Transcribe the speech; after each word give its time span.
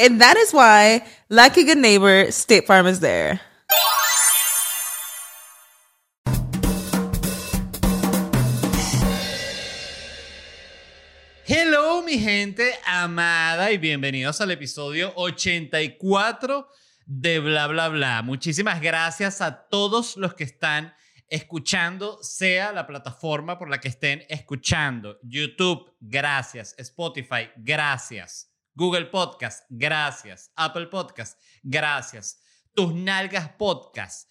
And 0.00 0.18
that 0.22 0.38
is 0.38 0.54
why, 0.54 1.04
like 1.28 1.58
a 1.58 1.62
good 1.62 1.76
neighbor, 1.76 2.32
State 2.32 2.66
Farm 2.66 2.86
is 2.86 3.00
there. 3.00 3.38
Hello, 11.44 12.00
mi 12.00 12.18
gente 12.18 12.72
amada, 12.86 13.70
y 13.72 13.76
bienvenidos 13.76 14.40
al 14.40 14.52
episodio 14.52 15.12
84 15.16 16.66
de 17.04 17.38
Bla 17.40 17.66
Bla 17.66 17.90
Bla. 17.90 18.22
Muchísimas 18.22 18.80
gracias 18.80 19.42
a 19.42 19.68
todos 19.68 20.16
los 20.16 20.32
que 20.32 20.44
están 20.44 20.94
escuchando, 21.28 22.22
sea 22.22 22.72
la 22.72 22.86
plataforma 22.86 23.58
por 23.58 23.68
la 23.68 23.78
que 23.78 23.88
estén 23.88 24.24
escuchando. 24.30 25.18
YouTube, 25.22 25.92
gracias. 26.00 26.74
Spotify, 26.78 27.50
gracias. 27.58 28.49
Google 28.80 29.10
Podcast, 29.10 29.66
gracias. 29.68 30.52
Apple 30.56 30.86
Podcast, 30.86 31.38
gracias. 31.62 32.40
Tus 32.74 32.94
nalgas 32.94 33.50
podcast, 33.58 34.26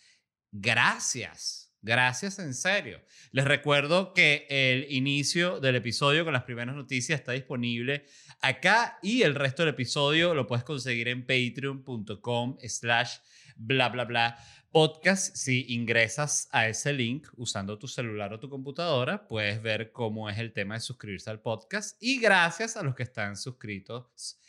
gracias. 0.52 1.72
Gracias 1.83 2.39
en 2.39 2.55
serio. 2.55 3.00
Les 3.31 3.45
recuerdo 3.45 4.11
que 4.16 4.47
el 4.50 4.92
inicio 4.92 5.59
del 5.59 5.75
episodio 5.75 6.23
con 6.23 6.33
las 6.33 6.45
primeras 6.45 6.75
noticias 6.75 7.20
está 7.20 7.33
disponible 7.33 8.08
acá 8.42 8.97
y 9.03 9.22
el 9.22 9.36
resto 9.36 9.61
del 9.61 9.75
episodio 9.75 10.33
lo 10.33 10.47
puedes 10.47 10.64
conseguir 10.64 11.09
en 11.09 11.27
patreon.com 11.27 12.58
slash 12.67 13.17
bla 13.60 13.90
bla 13.90 14.06
bla 14.06 14.38
podcast. 14.72 15.36
Si 15.36 15.66
ingresas 15.73 16.48
a 16.52 16.67
ese 16.67 16.94
link 16.94 17.28
usando 17.38 17.78
tu 17.78 17.88
celular 17.88 18.33
o 18.33 18.39
tu 18.39 18.50
computadora, 18.50 19.28
puedes 19.28 19.61
ver 19.61 19.92
cómo 19.92 20.30
es 20.30 20.38
el 20.38 20.54
tema 20.54 20.76
de 20.76 20.80
suscribirse 20.80 21.30
al 21.30 21.42
podcast. 21.42 22.02
Y 22.02 22.20
gracias 22.20 22.78
a 22.78 22.83
los 22.83 22.95
que 22.95 23.04
están 23.04 23.36
suscritos 23.36 24.39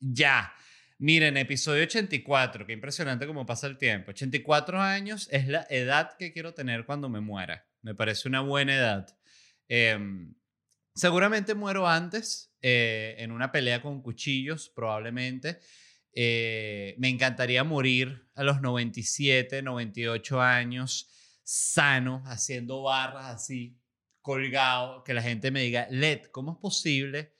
ya. 0.00 0.52
Miren, 0.98 1.36
episodio 1.36 1.82
84, 1.82 2.66
qué 2.66 2.72
impresionante 2.72 3.26
cómo 3.26 3.44
pasa 3.44 3.66
el 3.66 3.76
tiempo. 3.76 4.12
84 4.12 4.80
años 4.80 5.28
es 5.30 5.48
la 5.48 5.66
edad 5.68 6.16
que 6.16 6.32
quiero 6.32 6.54
tener 6.54 6.86
cuando 6.86 7.08
me 7.08 7.20
muera. 7.20 7.66
Me 7.82 7.94
parece 7.94 8.28
una 8.28 8.40
buena 8.40 8.74
edad. 8.74 9.18
Em, 9.68 10.34
seguramente 10.94 11.54
muero 11.54 11.88
antes, 11.88 12.54
eh, 12.62 13.16
en 13.18 13.32
una 13.32 13.50
pelea 13.50 13.82
con 13.82 14.02
cuchillos, 14.02 14.70
probablemente. 14.70 15.58
Eh, 16.14 16.94
me 16.98 17.08
encantaría 17.08 17.64
morir 17.64 18.28
a 18.34 18.44
los 18.44 18.60
97, 18.60 19.62
98 19.62 20.40
años, 20.40 21.10
sano, 21.42 22.22
haciendo 22.26 22.82
barras 22.82 23.26
así, 23.26 23.78
colgado, 24.20 25.04
que 25.04 25.14
la 25.14 25.22
gente 25.22 25.50
me 25.50 25.62
diga, 25.62 25.86
Led, 25.90 26.22
¿cómo 26.30 26.52
es 26.52 26.58
posible 26.58 27.34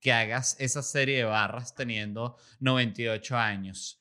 que 0.00 0.12
hagas 0.12 0.56
esa 0.58 0.82
serie 0.82 1.18
de 1.18 1.24
barras 1.24 1.74
teniendo 1.74 2.36
98 2.60 3.36
años. 3.36 3.99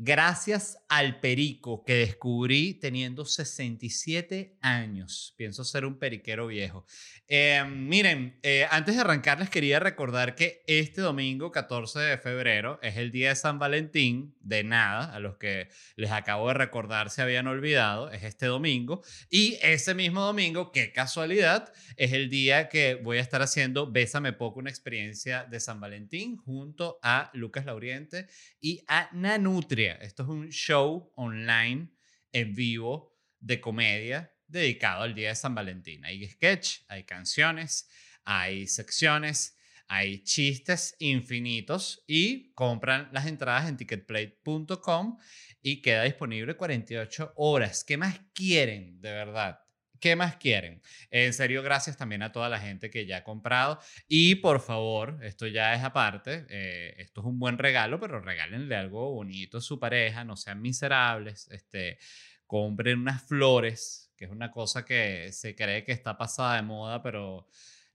Gracias 0.00 0.78
al 0.88 1.18
perico 1.18 1.82
que 1.84 1.94
descubrí 1.94 2.74
teniendo 2.74 3.24
67 3.24 4.56
años. 4.60 5.34
Pienso 5.36 5.64
ser 5.64 5.84
un 5.84 5.98
periquero 5.98 6.46
viejo. 6.46 6.86
Eh, 7.26 7.64
miren, 7.68 8.38
eh, 8.44 8.68
antes 8.70 8.94
de 8.94 9.00
arrancar 9.00 9.40
les 9.40 9.50
quería 9.50 9.80
recordar 9.80 10.36
que 10.36 10.62
este 10.68 11.00
domingo, 11.00 11.50
14 11.50 11.98
de 11.98 12.16
febrero, 12.16 12.78
es 12.80 12.96
el 12.96 13.10
día 13.10 13.30
de 13.30 13.34
San 13.34 13.58
Valentín. 13.58 14.36
De 14.40 14.62
nada, 14.62 15.12
a 15.12 15.18
los 15.18 15.36
que 15.36 15.68
les 15.96 16.12
acabo 16.12 16.46
de 16.46 16.54
recordar 16.54 17.10
se 17.10 17.20
habían 17.20 17.48
olvidado, 17.48 18.12
es 18.12 18.22
este 18.22 18.46
domingo. 18.46 19.02
Y 19.28 19.58
ese 19.62 19.94
mismo 19.94 20.20
domingo, 20.20 20.70
qué 20.70 20.92
casualidad, 20.92 21.72
es 21.96 22.12
el 22.12 22.30
día 22.30 22.68
que 22.68 22.94
voy 22.94 23.18
a 23.18 23.20
estar 23.20 23.42
haciendo 23.42 23.90
Bésame 23.90 24.32
Poco, 24.32 24.60
una 24.60 24.70
experiencia 24.70 25.44
de 25.44 25.58
San 25.58 25.80
Valentín 25.80 26.36
junto 26.36 27.00
a 27.02 27.30
Lucas 27.34 27.66
Lauriente 27.66 28.28
y 28.60 28.84
a 28.86 29.10
Nanutria. 29.12 29.87
Esto 29.94 30.22
es 30.22 30.28
un 30.28 30.48
show 30.50 31.12
online 31.16 31.90
en 32.32 32.54
vivo 32.54 33.16
de 33.40 33.60
comedia 33.60 34.34
dedicado 34.46 35.02
al 35.02 35.14
día 35.14 35.30
de 35.30 35.34
San 35.34 35.54
Valentín. 35.54 36.04
Hay 36.04 36.26
sketch, 36.26 36.80
hay 36.88 37.04
canciones, 37.04 37.88
hay 38.24 38.66
secciones, 38.66 39.56
hay 39.86 40.22
chistes 40.22 40.96
infinitos 40.98 42.04
y 42.06 42.52
compran 42.52 43.08
las 43.12 43.26
entradas 43.26 43.68
en 43.68 43.76
ticketplate.com 43.76 45.18
y 45.62 45.80
queda 45.80 46.04
disponible 46.04 46.56
48 46.56 47.32
horas. 47.36 47.84
¿Qué 47.84 47.96
más 47.96 48.20
quieren, 48.34 49.00
de 49.00 49.12
verdad? 49.12 49.60
¿Qué 50.00 50.16
más 50.16 50.36
quieren? 50.36 50.82
En 51.10 51.32
serio, 51.32 51.62
gracias 51.62 51.96
también 51.96 52.22
a 52.22 52.32
toda 52.32 52.48
la 52.48 52.58
gente 52.58 52.90
que 52.90 53.06
ya 53.06 53.18
ha 53.18 53.24
comprado. 53.24 53.78
Y 54.06 54.36
por 54.36 54.60
favor, 54.60 55.18
esto 55.22 55.46
ya 55.46 55.74
es 55.74 55.82
aparte, 55.82 56.46
eh, 56.48 56.94
esto 56.98 57.20
es 57.20 57.26
un 57.26 57.38
buen 57.38 57.58
regalo, 57.58 57.98
pero 58.00 58.20
regálenle 58.20 58.76
algo 58.76 59.12
bonito 59.12 59.58
a 59.58 59.60
su 59.60 59.78
pareja, 59.78 60.24
no 60.24 60.36
sean 60.36 60.60
miserables, 60.60 61.48
este, 61.50 61.98
compren 62.46 63.00
unas 63.00 63.22
flores, 63.22 64.12
que 64.16 64.26
es 64.26 64.30
una 64.30 64.50
cosa 64.50 64.84
que 64.84 65.32
se 65.32 65.54
cree 65.54 65.84
que 65.84 65.92
está 65.92 66.16
pasada 66.16 66.56
de 66.56 66.62
moda, 66.62 67.02
pero 67.02 67.48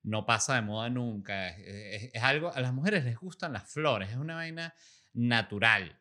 no 0.03 0.25
pasa 0.25 0.55
de 0.55 0.61
moda 0.61 0.89
nunca. 0.89 1.49
Es, 1.49 2.09
es 2.13 2.23
algo, 2.23 2.53
a 2.53 2.59
las 2.61 2.73
mujeres 2.73 3.05
les 3.05 3.17
gustan 3.17 3.53
las 3.53 3.71
flores, 3.71 4.09
es 4.09 4.17
una 4.17 4.35
vaina 4.35 4.73
natural, 5.13 5.99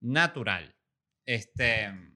natural. 0.00 0.74
Este 1.26 2.13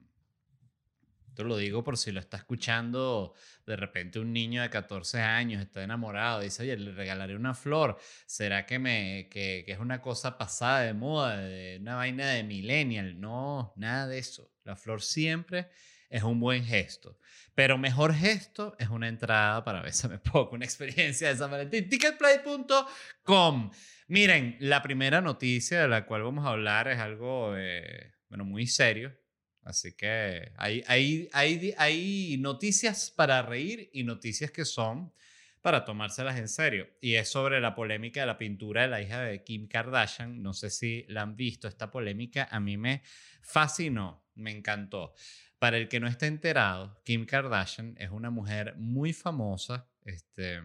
lo 1.43 1.57
digo 1.57 1.83
por 1.83 1.97
si 1.97 2.11
lo 2.11 2.19
está 2.19 2.37
escuchando 2.37 3.33
de 3.65 3.75
repente 3.75 4.19
un 4.19 4.33
niño 4.33 4.61
de 4.61 4.69
14 4.69 5.21
años, 5.21 5.61
está 5.61 5.83
enamorado, 5.83 6.41
dice, 6.41 6.63
oye, 6.63 6.75
le 6.77 6.91
regalaré 6.91 7.35
una 7.35 7.53
flor. 7.53 7.97
¿Será 8.25 8.65
que, 8.65 8.79
me, 8.79 9.29
que, 9.29 9.63
que 9.65 9.71
es 9.71 9.79
una 9.79 10.01
cosa 10.01 10.37
pasada 10.37 10.81
de 10.81 10.93
moda, 10.93 11.37
de 11.37 11.77
una 11.79 11.95
vaina 11.95 12.29
de 12.29 12.43
millennial? 12.43 13.19
No, 13.19 13.73
nada 13.75 14.07
de 14.07 14.17
eso. 14.17 14.51
La 14.63 14.75
flor 14.75 15.01
siempre 15.01 15.69
es 16.09 16.23
un 16.23 16.39
buen 16.39 16.65
gesto. 16.65 17.17
Pero 17.53 17.77
mejor 17.77 18.13
gesto 18.13 18.75
es 18.79 18.89
una 18.89 19.07
entrada 19.07 19.63
para 19.63 19.81
Bésame 19.81 20.17
Poco, 20.31 20.55
una 20.55 20.65
experiencia 20.65 21.29
de 21.29 21.37
San 21.37 21.51
Valentín. 21.51 21.87
Ticketplay.com. 21.87 23.71
Miren, 24.07 24.57
la 24.59 24.81
primera 24.81 25.21
noticia 25.21 25.81
de 25.81 25.87
la 25.87 26.05
cual 26.05 26.23
vamos 26.23 26.45
a 26.45 26.49
hablar 26.49 26.87
es 26.87 26.97
algo, 26.97 27.55
eh, 27.55 28.13
bueno, 28.29 28.43
muy 28.45 28.65
serio. 28.65 29.15
Así 29.63 29.93
que 29.93 30.51
hay, 30.57 30.83
hay, 30.87 31.29
hay, 31.33 31.73
hay 31.77 32.37
noticias 32.39 33.11
para 33.11 33.41
reír 33.41 33.89
y 33.93 34.03
noticias 34.03 34.51
que 34.51 34.65
son 34.65 35.13
para 35.61 35.85
tomárselas 35.85 36.37
en 36.37 36.47
serio. 36.47 36.87
Y 37.01 37.15
es 37.15 37.29
sobre 37.29 37.59
la 37.59 37.75
polémica 37.75 38.21
de 38.21 38.27
la 38.27 38.37
pintura 38.37 38.83
de 38.83 38.87
la 38.87 39.01
hija 39.01 39.21
de 39.21 39.43
Kim 39.43 39.67
Kardashian. 39.67 40.41
No 40.41 40.53
sé 40.53 40.69
si 40.69 41.05
la 41.09 41.21
han 41.21 41.35
visto, 41.35 41.67
esta 41.67 41.91
polémica 41.91 42.47
a 42.49 42.59
mí 42.59 42.77
me 42.77 43.03
fascinó, 43.41 44.23
me 44.35 44.51
encantó. 44.51 45.13
Para 45.59 45.77
el 45.77 45.89
que 45.89 45.99
no 45.99 46.07
esté 46.07 46.27
enterado, 46.27 47.01
Kim 47.03 47.25
Kardashian 47.25 47.95
es 47.99 48.09
una 48.11 48.29
mujer 48.29 48.75
muy 48.77 49.11
famosa, 49.11 49.89
este, 50.05 50.61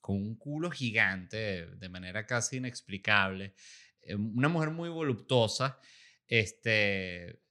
con 0.00 0.16
un 0.16 0.34
culo 0.34 0.70
gigante 0.70 1.66
de 1.66 1.88
manera 1.88 2.26
casi 2.26 2.56
inexplicable, 2.56 3.54
eh, 4.02 4.16
una 4.16 4.48
mujer 4.48 4.70
muy 4.70 4.88
voluptuosa, 4.88 5.78
este, 6.30 7.42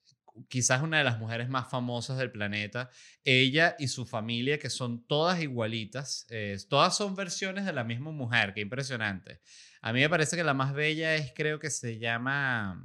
quizás 0.48 0.81
una 0.81 1.00
de 1.00 1.04
las 1.04 1.20
mujeres 1.20 1.50
más 1.50 1.70
famosas 1.70 2.18
del 2.18 2.31
planeta, 2.31 2.90
ella 3.24 3.76
y 3.78 3.90
su 3.90 4.06
familia, 4.06 4.58
que 4.58 4.70
son 4.70 5.06
todas 5.06 5.42
igualitas, 5.42 6.26
todas 6.70 6.96
son 6.96 7.16
versiones 7.16 7.66
de 7.66 7.74
la 7.74 7.84
misma 7.84 8.12
mujer, 8.12 8.54
qué 8.54 8.62
impresionante. 8.62 9.42
A 9.81 9.94
mí 9.94 10.00
me 10.00 10.10
parece 10.10 10.36
que 10.36 10.44
la 10.44 10.54
más 10.54 10.74
bella 10.74 11.16
es, 11.16 11.34
creo 11.36 11.60
que 11.60 11.70
se 11.70 12.00
llama, 12.00 12.84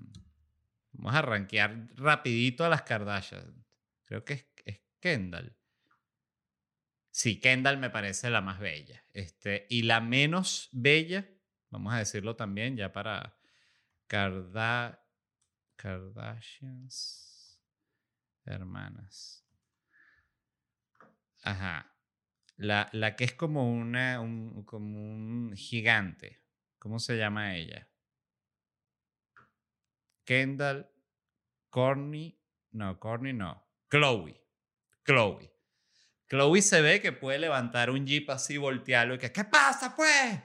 vamos 0.93 1.15
a 1.15 1.23
rankear 1.23 1.87
rapidito 1.95 2.65
a 2.65 2.69
las 2.69 2.83
Kardashian, 2.83 3.65
creo 4.05 4.25
que 4.25 4.35
es, 4.35 4.47
es 4.65 4.81
Kendall. 5.01 5.57
Sí, 7.11 7.39
Kendall 7.39 7.79
me 7.79 7.91
parece 7.91 8.29
la 8.29 8.41
más 8.41 8.59
bella. 8.59 9.05
Este, 9.13 9.69
y 9.71 9.83
la 9.83 10.01
menos 10.01 10.69
bella, 10.73 11.31
vamos 11.71 11.95
a 11.95 11.99
decirlo 11.99 12.35
también 12.35 12.77
ya 12.77 12.93
para 12.93 13.39
Kardashians 15.77 17.25
hermanas. 18.45 19.45
Ajá. 21.43 21.91
La, 22.57 22.89
la 22.93 23.17
que 23.17 23.25
es 23.25 23.35
como, 23.35 23.71
una, 23.71 24.21
un, 24.21 24.65
como 24.65 24.99
un 24.99 25.55
gigante. 25.57 26.43
¿Cómo 26.79 26.99
se 26.99 27.17
llama 27.17 27.57
ella? 27.57 27.89
Kendall, 30.25 30.89
Corny, 31.69 32.41
no, 32.73 32.99
Corny 32.99 33.33
no, 33.33 33.67
Chloe, 33.91 34.41
Chloe. 35.05 35.51
Chloe 36.29 36.63
se 36.63 36.81
ve 36.81 37.01
que 37.01 37.13
puede 37.13 37.39
levantar 37.39 37.91
un 37.91 38.07
jeep 38.07 38.31
así, 38.31 38.57
voltearlo 38.57 39.15
y 39.15 39.19
que, 39.19 39.33
¿qué 39.33 39.45
pasa 39.45 39.95
pues? 39.95 40.41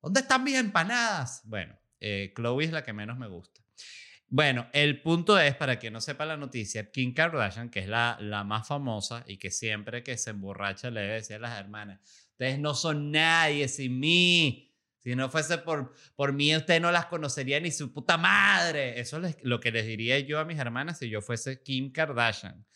¿Dónde 0.00 0.20
están 0.20 0.44
mis 0.44 0.54
empanadas? 0.54 1.42
Bueno, 1.44 1.76
eh, 1.98 2.32
Chloe 2.36 2.64
es 2.64 2.72
la 2.72 2.84
que 2.84 2.92
menos 2.92 3.18
me 3.18 3.26
gusta. 3.26 3.57
Bueno, 4.30 4.68
el 4.74 5.00
punto 5.00 5.38
es, 5.38 5.54
para 5.54 5.78
quien 5.78 5.94
no 5.94 6.00
sepa 6.02 6.26
la 6.26 6.36
noticia, 6.36 6.90
Kim 6.90 7.14
Kardashian, 7.14 7.70
que 7.70 7.80
es 7.80 7.88
la, 7.88 8.18
la 8.20 8.44
más 8.44 8.68
famosa 8.68 9.24
y 9.26 9.38
que 9.38 9.50
siempre 9.50 10.02
que 10.02 10.18
se 10.18 10.30
emborracha 10.30 10.90
le 10.90 11.00
decir 11.00 11.36
a 11.36 11.40
las 11.40 11.58
hermanas, 11.58 12.00
ustedes 12.32 12.58
no 12.58 12.74
son 12.74 13.10
nadie 13.10 13.68
sin 13.68 13.98
mí. 13.98 14.66
Si 14.98 15.14
no 15.16 15.30
fuese 15.30 15.58
por, 15.58 15.94
por 16.14 16.34
mí, 16.34 16.54
usted 16.54 16.80
no 16.80 16.92
las 16.92 17.06
conocería 17.06 17.58
ni 17.60 17.70
su 17.70 17.92
puta 17.92 18.18
madre. 18.18 19.00
Eso 19.00 19.24
es 19.24 19.36
lo 19.42 19.60
que 19.60 19.70
les 19.70 19.86
diría 19.86 20.18
yo 20.18 20.38
a 20.38 20.44
mis 20.44 20.58
hermanas 20.58 20.98
si 20.98 21.08
yo 21.08 21.22
fuese 21.22 21.62
Kim 21.62 21.90
Kardashian 21.90 22.66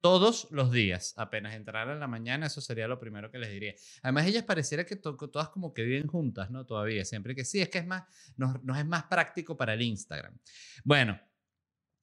todos 0.00 0.48
los 0.50 0.70
días. 0.70 1.14
Apenas 1.16 1.54
entraran 1.54 1.94
en 1.94 2.00
la 2.00 2.06
mañana, 2.06 2.46
eso 2.46 2.60
sería 2.60 2.88
lo 2.88 2.98
primero 2.98 3.30
que 3.30 3.38
les 3.38 3.50
diría. 3.50 3.74
Además, 4.02 4.26
ellas 4.26 4.44
pareciera 4.44 4.84
que 4.84 4.96
todas 4.96 5.48
como 5.50 5.74
que 5.74 5.82
viven 5.82 6.06
juntas, 6.06 6.50
¿no? 6.50 6.64
Todavía, 6.66 7.04
siempre 7.04 7.34
que 7.34 7.44
sí, 7.44 7.60
es 7.60 7.68
que 7.68 7.78
es 7.78 7.86
más, 7.86 8.04
nos, 8.36 8.56
es 8.78 8.86
más 8.86 9.04
práctico 9.04 9.56
para 9.56 9.74
el 9.74 9.82
Instagram. 9.82 10.38
Bueno, 10.84 11.20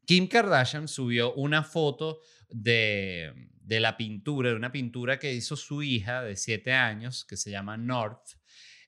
Kim 0.05 0.27
Kardashian 0.27 0.87
subió 0.87 1.33
una 1.33 1.63
foto 1.63 2.21
de, 2.49 3.33
de 3.61 3.79
la 3.79 3.97
pintura, 3.97 4.49
de 4.49 4.55
una 4.55 4.71
pintura 4.71 5.19
que 5.19 5.33
hizo 5.33 5.55
su 5.55 5.83
hija 5.83 6.23
de 6.23 6.35
siete 6.35 6.73
años, 6.73 7.25
que 7.25 7.35
se 7.35 7.51
llama 7.51 7.77
North, 7.77 8.37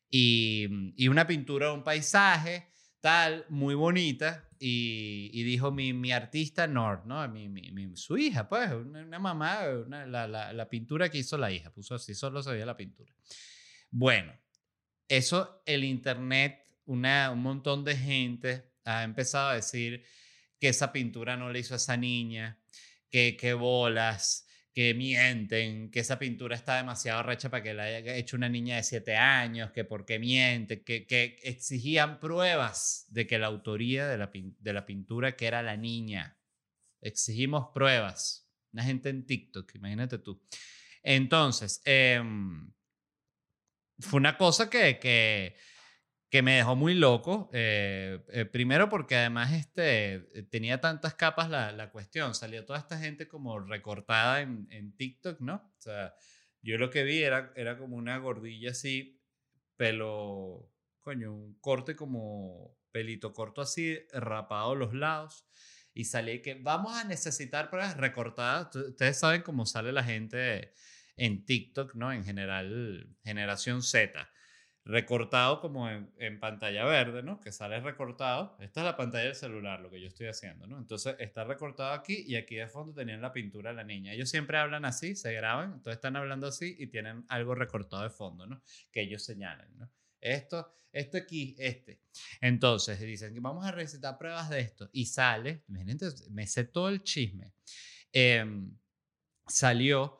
y, 0.09 0.93
y 0.95 1.07
una 1.07 1.27
pintura 1.27 1.67
de 1.67 1.73
un 1.73 1.83
paisaje 1.83 2.71
tal, 2.99 3.45
muy 3.49 3.75
bonita, 3.75 4.48
y, 4.59 5.43
dijo 5.43 5.71
mi, 5.71 5.93
mi, 5.93 6.11
artista 6.11 6.67
Nord, 6.67 7.05
¿no? 7.05 7.25
Mi, 7.29 7.47
mi, 7.47 7.95
su 7.95 8.17
hija, 8.17 8.49
pues, 8.49 8.71
una, 8.71 9.17
mamá, 9.17 9.63
la, 9.87 10.27
la, 10.27 10.53
la, 10.53 10.69
pintura 10.69 11.09
que 11.09 11.19
hizo 11.19 11.37
la 11.37 11.51
hija, 11.51 11.71
puso 11.71 11.95
así, 11.95 12.13
solo 12.13 12.43
se 12.43 12.51
veía 12.51 12.65
la 12.65 12.75
pintura. 12.75 13.13
Bueno, 13.89 14.37
eso, 15.07 15.63
el 15.65 15.85
Internet, 15.85 16.65
una, 16.85 17.31
un 17.31 17.41
montón 17.41 17.85
de 17.85 17.95
gente 17.95 18.73
ha 18.83 19.03
empezado 19.03 19.49
a 19.49 19.55
decir 19.55 20.03
que 20.59 20.69
esa 20.69 20.91
pintura 20.91 21.37
no 21.37 21.51
le 21.51 21.59
hizo 21.59 21.75
esa 21.75 21.95
niña, 21.95 22.59
que, 23.09 23.37
que 23.37 23.53
bolas, 23.53 24.48
que 24.73 24.93
mienten, 24.93 25.89
que 25.89 25.99
esa 25.99 26.19
pintura 26.19 26.55
está 26.55 26.77
demasiado 26.77 27.23
recha 27.23 27.49
para 27.49 27.63
que 27.63 27.73
la 27.73 27.83
haya 27.83 28.15
hecho 28.15 28.37
una 28.37 28.49
niña 28.49 28.75
de 28.75 28.83
siete 28.83 29.15
años, 29.15 29.71
que 29.71 29.83
por 29.83 30.05
qué 30.05 30.19
miente, 30.19 30.83
que, 30.83 31.05
que 31.05 31.37
exigían 31.43 32.19
pruebas 32.19 33.05
de 33.09 33.25
que 33.25 33.39
la 33.39 33.47
autoría 33.47 34.07
de 34.07 34.17
la, 34.17 34.31
de 34.31 34.73
la 34.73 34.85
pintura 34.85 35.35
que 35.35 35.47
era 35.47 35.61
la 35.63 35.75
niña. 35.75 36.37
Exigimos 37.01 37.69
pruebas. 37.73 38.49
Una 38.71 38.83
gente 38.83 39.09
en 39.09 39.25
TikTok, 39.25 39.75
imagínate 39.75 40.19
tú. 40.19 40.41
Entonces, 41.01 41.81
em, 41.85 42.71
fue 43.99 44.19
una 44.19 44.37
cosa 44.37 44.69
que, 44.69 44.99
que 44.99 45.55
que 46.29 46.41
me 46.43 46.55
dejó 46.57 46.75
muy 46.75 46.93
loco. 46.93 47.49
Eh, 47.53 48.23
eh, 48.29 48.45
primero 48.45 48.87
porque 48.87 49.15
además 49.15 49.51
este, 49.53 50.13
eh, 50.13 50.43
tenía 50.49 50.79
tantas 50.79 51.15
capas 51.15 51.49
la, 51.49 51.71
la, 51.71 51.91
cuestión. 51.91 52.35
Salió 52.35 52.65
toda 52.65 52.79
esta 52.79 52.99
gente 52.99 53.27
como 53.27 53.59
recortada 53.59 54.41
en, 54.41 54.67
en, 54.69 54.95
TikTok, 54.95 55.39
¿no? 55.41 55.55
O 55.55 55.81
sea, 55.81 56.13
yo 56.61 56.77
lo 56.77 56.89
que 56.89 57.03
vi 57.03 57.23
era, 57.23 57.51
era 57.55 57.77
como 57.77 57.97
una 57.97 58.17
gordilla 58.17 58.71
así, 58.71 59.19
pelo, 59.75 60.71
coño, 60.99 61.33
un 61.33 61.59
corte 61.59 61.95
como 61.95 62.77
pelito 62.91 63.33
corto 63.33 63.61
así, 63.61 63.97
rapado 64.13 64.75
los 64.75 64.93
lados. 64.93 65.47
Y 65.95 66.05
salí 66.05 66.41
que 66.41 66.53
vamos 66.53 66.95
a 66.95 67.03
necesitar 67.03 67.69
pruebas 67.71 67.97
recortadas. 67.97 68.75
Ustedes 68.75 69.17
saben 69.17 69.41
cómo 69.41 69.65
sale 69.65 69.91
la 69.91 70.03
gente 70.03 70.73
en 71.17 71.43
TikTok, 71.43 71.95
¿no? 71.95 72.13
En 72.13 72.23
general, 72.23 73.17
generación 73.23 73.81
Z 73.81 74.29
recortado 74.89 75.61
como 75.61 75.87
en, 75.87 76.39
pantalla 76.39 76.83
verde, 76.83 77.21
¿no? 77.21 77.39
Que 77.39 77.51
sale 77.51 77.79
recortado. 77.79 78.57
Esta 78.59 78.81
es 78.81 78.85
la 78.85 78.97
pantalla 78.97 79.25
del 79.25 79.35
celular, 79.35 79.79
lo 79.81 79.91
que 79.91 80.01
yo 80.01 80.07
estoy 80.07 80.25
haciendo, 80.27 80.65
¿no? 80.65 80.79
Entonces 80.79 81.15
está 81.19 81.43
recortado 81.43 81.93
aquí 81.93 82.23
y 82.25 82.35
aquí 82.35 82.55
de 82.55 82.67
fondo 82.67 82.91
tenían 82.93 83.21
la 83.21 83.31
pintura 83.31 83.69
de 83.69 83.75
la 83.75 83.83
niña. 83.83 84.13
Ellos 84.13 84.29
siempre 84.29 84.57
hablan 84.57 84.85
así, 84.85 85.15
se 85.15 85.31
graban, 85.33 85.73
entonces 85.73 85.93
están 85.93 86.15
hablando 86.15 86.47
así 86.47 86.75
y 86.79 86.87
tienen 86.87 87.23
algo 87.29 87.53
recortado 87.53 88.01
de 88.01 88.09
fondo, 88.09 88.47
¿no? 88.47 88.63
Que 88.91 89.01
ellos 89.01 89.23
señalan, 89.23 89.69
¿no? 89.77 89.91
Esto, 90.19 90.75
esto 90.91 91.17
aquí, 91.17 91.55
este. 91.59 92.01
Entonces 92.41 92.99
dicen 92.99 93.31
que 93.31 93.39
vamos 93.39 93.65
a 93.65 93.71
recitar 93.71 94.17
pruebas 94.17 94.49
de 94.49 94.59
esto 94.59 94.89
y 94.91 95.05
sale, 95.05 95.65
imagínate, 95.67 96.07
me 96.31 96.47
sé 96.47 96.63
todo 96.63 96.89
el 96.89 97.03
chisme. 97.03 97.53
Em, 98.11 98.75
salió 99.47 100.19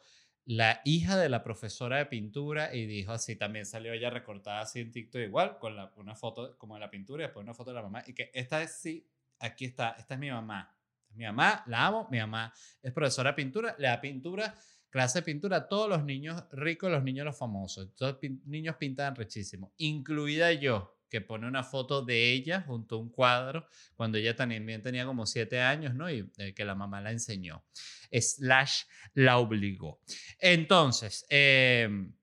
la 0.49 0.81
hija 0.83 1.15
de 1.15 1.29
la 1.29 1.43
profesora 1.43 1.97
de 1.97 2.07
pintura 2.07 2.73
y 2.73 2.87
dijo 2.87 3.11
así, 3.11 3.35
también 3.35 3.67
salió 3.67 3.93
ella 3.93 4.09
recortada 4.09 4.61
así 4.61 4.79
en 4.79 4.91
TikTok 4.91 5.21
igual, 5.21 5.59
con 5.59 5.75
la, 5.75 5.93
una 5.95 6.15
foto 6.15 6.57
como 6.57 6.73
de 6.73 6.79
la 6.79 6.89
pintura 6.89 7.21
y 7.21 7.27
después 7.27 7.43
una 7.43 7.53
foto 7.53 7.69
de 7.69 7.75
la 7.75 7.83
mamá, 7.83 8.01
y 8.07 8.15
que 8.15 8.31
esta 8.33 8.59
es 8.63 8.81
sí, 8.81 9.07
aquí 9.37 9.65
está, 9.65 9.91
esta 9.91 10.15
es 10.15 10.19
mi 10.19 10.31
mamá. 10.31 10.75
Mi 11.11 11.25
mamá, 11.25 11.63
la 11.67 11.85
amo, 11.85 12.07
mi 12.09 12.17
mamá 12.17 12.51
es 12.81 12.91
profesora 12.91 13.29
de 13.29 13.35
pintura, 13.35 13.75
le 13.77 13.89
da 13.89 14.01
pintura, 14.01 14.55
clase 14.89 15.19
de 15.19 15.23
pintura 15.23 15.57
a 15.57 15.67
todos 15.67 15.87
los 15.87 16.03
niños 16.03 16.43
ricos, 16.51 16.89
los 16.89 17.03
niños 17.03 17.25
los 17.25 17.37
famosos, 17.37 17.93
todos 17.93 18.17
los 18.19 18.31
niños 18.45 18.75
pintan 18.77 19.15
rechísimo, 19.15 19.71
incluida 19.77 20.51
yo 20.53 20.98
que 21.09 21.21
pone 21.21 21.47
una 21.47 21.63
foto 21.63 22.03
de 22.03 22.31
ella 22.31 22.61
junto 22.61 22.95
a 22.95 22.99
un 22.99 23.09
cuadro 23.09 23.67
cuando 23.95 24.17
ella 24.17 24.35
también 24.35 24.81
tenía 24.81 25.05
como 25.05 25.25
siete 25.25 25.59
años, 25.59 25.95
¿no? 25.95 26.09
Y 26.09 26.29
eh, 26.37 26.53
que 26.53 26.65
la 26.65 26.75
mamá 26.75 27.01
la 27.01 27.11
enseñó. 27.11 27.65
Slash 28.11 28.83
la 29.13 29.37
obligó. 29.37 30.01
Entonces, 30.39 31.25
em, 31.29 32.13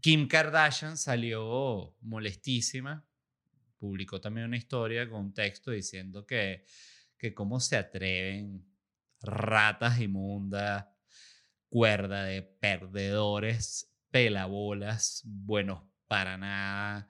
Kim 0.00 0.26
Kardashian 0.28 0.96
salió 0.96 1.96
molestísima, 2.00 3.06
publicó 3.78 4.20
también 4.20 4.46
una 4.46 4.56
historia 4.56 5.08
con 5.08 5.20
un 5.20 5.34
texto 5.34 5.70
diciendo 5.70 6.26
que, 6.26 6.64
que 7.16 7.34
cómo 7.34 7.60
se 7.60 7.76
atreven 7.76 8.66
ratas 9.20 10.00
inmundas, 10.00 10.86
cuerda 11.68 12.24
de 12.24 12.42
perdedores, 12.42 13.92
pelabolas, 14.10 15.22
buenos 15.24 15.82
para 16.06 16.36
nada, 16.36 17.08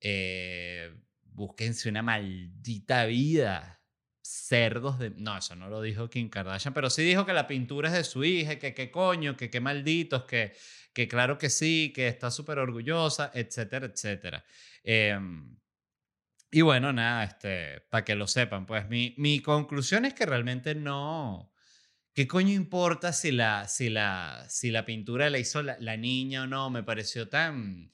eh, 0.00 0.94
búsquense 1.22 1.88
una 1.88 2.02
maldita 2.02 3.04
vida. 3.06 3.82
Cerdos 4.22 4.98
de... 4.98 5.10
No, 5.10 5.38
eso 5.38 5.54
no 5.54 5.68
lo 5.68 5.80
dijo 5.80 6.10
Kim 6.10 6.28
Kardashian, 6.28 6.74
pero 6.74 6.90
sí 6.90 7.02
dijo 7.04 7.24
que 7.24 7.32
la 7.32 7.46
pintura 7.46 7.88
es 7.88 7.94
de 7.94 8.04
su 8.04 8.24
hija, 8.24 8.58
que 8.58 8.74
qué 8.74 8.90
coño, 8.90 9.36
que 9.36 9.50
qué 9.50 9.60
malditos, 9.60 10.24
que, 10.24 10.52
que 10.92 11.06
claro 11.06 11.38
que 11.38 11.48
sí, 11.48 11.92
que 11.94 12.08
está 12.08 12.30
súper 12.32 12.58
orgullosa, 12.58 13.30
etcétera, 13.34 13.86
etcétera. 13.86 14.44
Em, 14.82 15.56
y 16.50 16.60
bueno, 16.62 16.92
nada, 16.92 17.24
este, 17.24 17.82
para 17.90 18.04
que 18.04 18.14
lo 18.16 18.26
sepan, 18.26 18.66
pues 18.66 18.88
mi, 18.88 19.14
mi 19.18 19.40
conclusión 19.40 20.04
es 20.04 20.14
que 20.14 20.26
realmente 20.26 20.74
no... 20.74 21.52
¿Qué 22.14 22.26
coño 22.26 22.52
importa 22.54 23.12
si 23.12 23.30
la, 23.30 23.68
si 23.68 23.90
la, 23.90 24.46
si 24.48 24.70
la 24.70 24.86
pintura 24.86 25.28
la 25.28 25.38
hizo 25.38 25.62
la, 25.62 25.76
la 25.80 25.98
niña 25.98 26.44
o 26.44 26.46
no? 26.46 26.70
Me 26.70 26.82
pareció 26.82 27.28
tan 27.28 27.92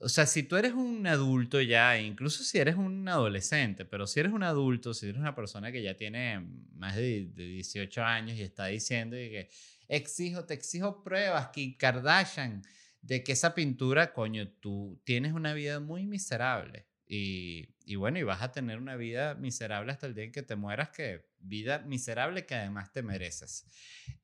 o 0.00 0.08
sea, 0.08 0.26
si 0.26 0.44
tú 0.44 0.56
eres 0.56 0.72
un 0.74 1.06
adulto 1.06 1.60
ya, 1.60 1.98
incluso 1.98 2.44
si 2.44 2.58
eres 2.58 2.76
un 2.76 3.08
adolescente, 3.08 3.84
pero 3.84 4.06
si 4.06 4.20
eres 4.20 4.32
un 4.32 4.44
adulto, 4.44 4.94
si 4.94 5.06
eres 5.06 5.18
una 5.18 5.34
persona 5.34 5.72
que 5.72 5.82
ya 5.82 5.96
tiene 5.96 6.46
más 6.74 6.94
de, 6.96 7.28
18 7.34 8.02
años 8.02 8.36
y 8.36 8.42
está 8.42 8.66
diciendo 8.66 9.16
que 9.16 9.50
exijo, 9.88 10.44
te 10.44 10.54
exijo 10.54 11.02
pruebas, 11.02 11.48
que 11.48 11.76
Kardashian, 11.76 12.62
de 13.02 13.24
que 13.24 13.32
esa 13.32 13.54
pintura, 13.54 14.12
coño, 14.12 14.48
tú 14.60 15.00
tienes 15.04 15.32
una 15.32 15.52
vida 15.54 15.80
muy 15.80 16.06
miserable. 16.06 16.86
Y, 17.06 17.74
y, 17.84 17.96
bueno, 17.96 18.18
y 18.18 18.22
vas 18.22 18.42
a 18.42 18.52
tener 18.52 18.78
una 18.78 18.96
vida 18.96 19.34
miserable 19.34 19.90
hasta 19.90 20.06
el 20.06 20.14
día 20.14 20.24
en 20.24 20.32
que 20.32 20.42
te 20.42 20.56
mueras, 20.56 20.90
que 20.90 21.26
vida 21.40 21.78
miserable 21.80 22.44
que 22.44 22.54
además 22.54 22.92
te 22.92 23.02
mereces. 23.02 23.66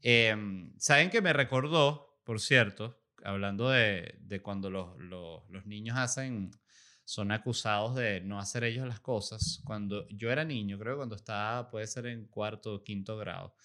Em, 0.03 0.73
¿Saben 0.79 1.11
que 1.11 1.23
me 1.23 1.33
recordó, 1.33 2.21
por 2.25 2.41
cierto, 2.41 3.04
hablando 3.25 3.71
de, 3.71 4.17
de 4.21 4.43
cuando 4.43 4.71
los, 4.71 4.97
los, 4.99 5.43
los, 5.51 5.67
niños 5.67 5.97
hacen, 5.99 6.51
son 7.05 7.33
acusados 7.33 7.97
de 7.97 8.21
no 8.21 8.39
hacer 8.39 8.65
ellos 8.65 8.87
las 8.87 9.01
cosas? 9.01 9.61
Cuando 9.65 10.07
yo 10.09 10.31
era 10.31 10.45
niño, 10.45 10.79
creo 10.79 10.95
que 10.95 10.99
cuando 10.99 11.17
estaba, 11.17 11.71
puede 11.71 11.87
ser 11.87 12.07
en 12.07 12.27
cuarto 12.27 12.75
o 12.75 12.85
quinto 12.85 13.17
grado, 13.17 13.57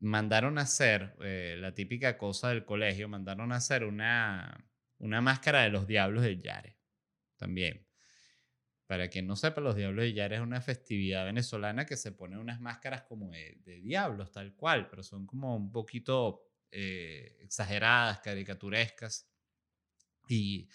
mandaron 0.00 0.58
a 0.58 0.62
hacer 0.62 1.16
eh, 1.22 1.56
la 1.58 1.74
típica 1.74 2.18
cosa 2.18 2.50
del 2.50 2.64
colegio, 2.64 3.08
mandaron 3.08 3.52
a 3.52 3.56
hacer 3.56 3.84
una, 3.84 4.68
una 4.98 5.20
máscara 5.20 5.62
de 5.62 5.70
los 5.70 5.86
diablos 5.86 6.22
del 6.22 6.40
Yare. 6.42 6.76
También. 7.36 7.86
Para 8.86 9.08
quien 9.08 9.26
no 9.26 9.34
sepa, 9.34 9.60
los 9.60 9.76
Diablos 9.76 10.04
de 10.04 10.12
Yare 10.12 10.36
es 10.36 10.42
una 10.42 10.60
festividad 10.60 11.24
venezolana 11.24 11.86
que 11.86 11.96
se 11.96 12.12
pone 12.12 12.38
unas 12.38 12.60
máscaras 12.60 13.02
como 13.02 13.30
de, 13.30 13.80
diablos, 13.82 14.30
tal 14.30 14.54
cual, 14.54 14.88
pero 14.88 15.02
son 15.02 15.26
como 15.26 15.56
un 15.56 15.72
poquito 15.72 16.42
eh, 16.74 17.38
exageradas, 17.42 18.20
caricaturescas. 18.20 19.28
Y 20.28 20.68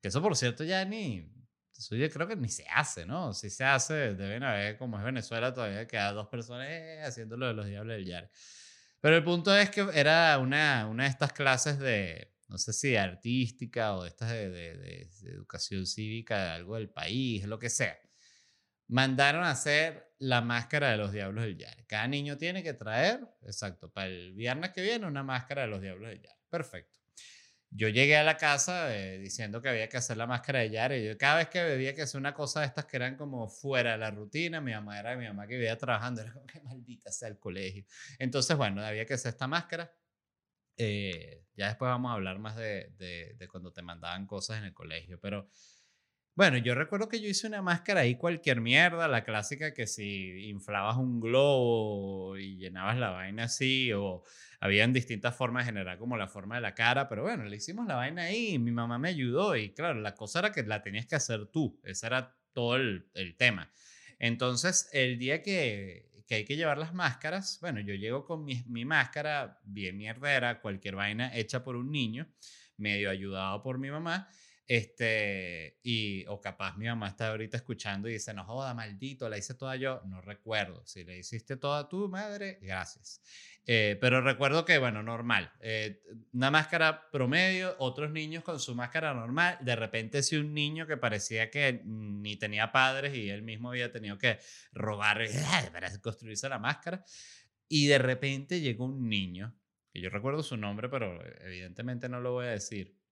que 0.00 0.08
eso, 0.08 0.20
por 0.20 0.36
cierto, 0.36 0.64
ya 0.64 0.84
ni. 0.84 1.30
Eso 1.76 1.96
yo 1.96 2.08
creo 2.10 2.28
que 2.28 2.36
ni 2.36 2.48
se 2.48 2.66
hace, 2.68 3.04
¿no? 3.04 3.32
Si 3.32 3.50
se 3.50 3.64
hace, 3.64 4.14
deben 4.14 4.44
haber, 4.44 4.78
como 4.78 4.98
es 4.98 5.04
Venezuela, 5.04 5.52
todavía 5.52 5.86
queda 5.86 6.12
dos 6.12 6.28
personas 6.28 6.68
eh, 6.70 7.02
haciéndolo 7.02 7.48
de 7.48 7.54
los 7.54 7.66
Diablos 7.66 7.96
del 7.96 8.06
Yare. 8.06 8.30
Pero 9.00 9.16
el 9.16 9.24
punto 9.24 9.54
es 9.56 9.70
que 9.70 9.86
era 9.92 10.38
una, 10.38 10.86
una 10.86 11.04
de 11.04 11.10
estas 11.10 11.32
clases 11.32 11.78
de, 11.78 12.34
no 12.48 12.58
sé 12.58 12.72
si 12.72 12.96
artística 12.96 13.96
o 13.96 14.02
de 14.04 14.08
estas 14.10 14.30
de, 14.30 15.10
educación 15.24 15.86
cívica, 15.86 16.54
algo 16.54 16.76
del 16.76 16.90
país, 16.90 17.44
lo 17.44 17.58
que 17.58 17.70
sea. 17.70 17.98
Mandaron 18.86 19.44
a 19.44 19.50
hacer 19.50 20.13
la 20.24 20.40
máscara 20.40 20.90
de 20.90 20.96
los 20.96 21.12
Diablos 21.12 21.44
del 21.44 21.58
Yare. 21.58 21.84
Cada 21.86 22.08
niño 22.08 22.38
tiene 22.38 22.62
que 22.62 22.72
traer, 22.72 23.20
exacto, 23.42 23.90
para 23.92 24.06
el 24.06 24.32
viernes 24.32 24.70
que 24.70 24.80
viene 24.80 25.06
una 25.06 25.22
máscara 25.22 25.62
de 25.62 25.68
los 25.68 25.82
Diablos 25.82 26.08
del 26.08 26.22
Yare. 26.22 26.40
Perfecto. 26.48 26.98
Yo 27.70 27.88
llegué 27.88 28.16
a 28.16 28.24
la 28.24 28.36
casa 28.36 28.96
eh, 28.96 29.18
diciendo 29.18 29.60
que 29.60 29.68
había 29.68 29.88
que 29.88 29.96
hacer 29.98 30.16
la 30.16 30.26
máscara 30.26 30.60
de 30.60 30.70
Yare. 30.70 31.04
Yo 31.04 31.18
cada 31.18 31.36
vez 31.38 31.48
que 31.48 31.62
veía 31.62 31.94
que 31.94 32.02
hacer 32.02 32.18
una 32.18 32.32
cosa 32.32 32.60
de 32.60 32.66
estas 32.66 32.86
que 32.86 32.96
eran 32.96 33.16
como 33.16 33.48
fuera 33.48 33.92
de 33.92 33.98
la 33.98 34.10
rutina, 34.12 34.60
mi 34.60 34.72
mamá 34.72 34.98
era 34.98 35.14
mi 35.16 35.26
mamá 35.26 35.46
que 35.46 35.56
vivía 35.56 35.76
trabajando, 35.76 36.20
era 36.22 36.32
como 36.32 36.46
que 36.46 36.60
maldita 36.60 37.12
sea 37.12 37.28
el 37.28 37.38
colegio. 37.38 37.84
Entonces, 38.18 38.56
bueno, 38.56 38.82
había 38.82 39.04
que 39.04 39.14
hacer 39.14 39.30
esta 39.30 39.46
máscara. 39.46 39.92
Eh, 40.76 41.44
ya 41.54 41.68
después 41.68 41.88
vamos 41.88 42.10
a 42.10 42.14
hablar 42.14 42.38
más 42.38 42.56
de, 42.56 42.90
de, 42.96 43.48
cuando 43.48 43.72
te 43.72 43.82
mandaban 43.82 44.26
cosas 44.26 44.58
en 44.58 44.64
el 44.64 44.72
colegio, 44.72 45.20
pero 45.20 45.50
bueno, 46.36 46.58
yo 46.58 46.74
recuerdo 46.74 47.08
que 47.08 47.20
yo 47.20 47.28
hice 47.28 47.46
una 47.46 47.62
máscara 47.62 48.00
ahí 48.00 48.16
cualquier 48.16 48.60
mierda, 48.60 49.06
la 49.06 49.22
clásica 49.22 49.72
que 49.72 49.86
si 49.86 50.48
inflabas 50.48 50.96
un 50.96 51.20
globo 51.20 52.36
y 52.36 52.56
llenabas 52.56 52.96
la 52.98 53.10
vaina 53.10 53.44
así, 53.44 53.92
o 53.92 54.24
habían 54.58 54.92
distintas 54.92 55.36
formas 55.36 55.64
de 55.64 55.72
generar 55.72 55.98
como 55.98 56.16
la 56.16 56.26
forma 56.26 56.56
de 56.56 56.62
la 56.62 56.74
cara, 56.74 57.08
pero 57.08 57.22
bueno, 57.22 57.44
le 57.44 57.56
hicimos 57.56 57.86
la 57.86 57.96
vaina 57.96 58.22
ahí 58.24 58.58
mi 58.58 58.72
mamá 58.72 58.98
me 58.98 59.10
ayudó 59.10 59.54
y 59.56 59.72
claro, 59.74 60.00
la 60.00 60.14
cosa 60.14 60.40
era 60.40 60.52
que 60.52 60.64
la 60.64 60.82
tenías 60.82 61.06
que 61.06 61.14
hacer 61.14 61.46
tú, 61.46 61.80
ese 61.84 62.06
era 62.06 62.36
todo 62.52 62.76
el, 62.76 63.08
el 63.14 63.36
tema. 63.36 63.70
Entonces, 64.18 64.88
el 64.92 65.18
día 65.18 65.42
que, 65.42 66.10
que 66.26 66.36
hay 66.36 66.44
que 66.44 66.56
llevar 66.56 66.78
las 66.78 66.94
máscaras, 66.94 67.58
bueno, 67.60 67.80
yo 67.80 67.94
llego 67.94 68.24
con 68.24 68.44
mi, 68.44 68.64
mi 68.66 68.84
máscara 68.84 69.60
bien 69.64 69.96
mierdera, 69.96 70.60
cualquier 70.60 70.96
vaina 70.96 71.34
hecha 71.36 71.62
por 71.62 71.76
un 71.76 71.90
niño, 71.92 72.26
medio 72.76 73.10
ayudado 73.10 73.62
por 73.62 73.78
mi 73.78 73.90
mamá, 73.90 74.28
este, 74.66 75.78
y, 75.82 76.24
o 76.26 76.40
capaz 76.40 76.76
mi 76.78 76.86
mamá 76.86 77.08
está 77.08 77.28
ahorita 77.28 77.58
escuchando 77.58 78.08
y 78.08 78.14
dice, 78.14 78.32
no 78.32 78.44
joda, 78.44 78.72
maldito, 78.72 79.28
la 79.28 79.36
hice 79.36 79.54
toda 79.54 79.76
yo. 79.76 80.00
No 80.06 80.22
recuerdo. 80.22 80.82
Si 80.86 81.04
le 81.04 81.18
hiciste 81.18 81.56
toda 81.56 81.88
tu 81.88 82.08
madre, 82.08 82.58
gracias. 82.62 83.20
Eh, 83.66 83.98
pero 84.00 84.22
recuerdo 84.22 84.64
que, 84.64 84.78
bueno, 84.78 85.02
normal. 85.02 85.52
Eh, 85.60 86.00
una 86.32 86.50
máscara 86.50 87.10
promedio, 87.10 87.76
otros 87.78 88.10
niños 88.10 88.42
con 88.42 88.58
su 88.58 88.74
máscara 88.74 89.12
normal. 89.12 89.58
De 89.60 89.76
repente, 89.76 90.22
si 90.22 90.36
un 90.36 90.54
niño 90.54 90.86
que 90.86 90.96
parecía 90.96 91.50
que 91.50 91.82
ni 91.84 92.36
tenía 92.36 92.72
padres 92.72 93.14
y 93.14 93.28
él 93.28 93.42
mismo 93.42 93.68
había 93.68 93.92
tenido 93.92 94.16
que 94.16 94.38
robar 94.72 95.26
para 95.72 96.00
construirse 96.00 96.48
la 96.48 96.58
máscara. 96.58 97.04
Y 97.68 97.86
de 97.86 97.98
repente 97.98 98.60
llegó 98.60 98.86
un 98.86 99.08
niño, 99.08 99.54
que 99.92 100.00
yo 100.00 100.08
recuerdo 100.08 100.42
su 100.42 100.56
nombre, 100.56 100.88
pero 100.88 101.18
evidentemente 101.40 102.08
no 102.08 102.20
lo 102.20 102.32
voy 102.32 102.46
a 102.46 102.50
decir 102.50 103.03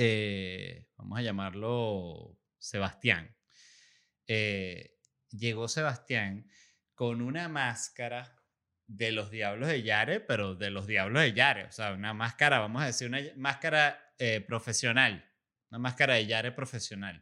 eh, 0.00 0.86
vamos 0.96 1.18
a 1.18 1.22
llamarlo 1.22 2.38
Sebastián. 2.56 3.36
Eh, 4.28 4.96
llegó 5.30 5.66
Sebastián 5.66 6.48
con 6.94 7.20
una 7.20 7.48
máscara 7.48 8.36
de 8.86 9.10
los 9.10 9.32
Diablos 9.32 9.68
de 9.68 9.82
Yare, 9.82 10.20
pero 10.20 10.54
de 10.54 10.70
los 10.70 10.86
Diablos 10.86 11.22
de 11.22 11.32
Yare, 11.32 11.64
o 11.64 11.72
sea, 11.72 11.92
una 11.92 12.14
máscara, 12.14 12.60
vamos 12.60 12.82
a 12.82 12.86
decir, 12.86 13.08
una 13.08 13.20
máscara 13.36 14.14
eh, 14.18 14.40
profesional, 14.40 15.28
una 15.70 15.80
máscara 15.80 16.14
de 16.14 16.26
Yare 16.26 16.52
profesional, 16.52 17.20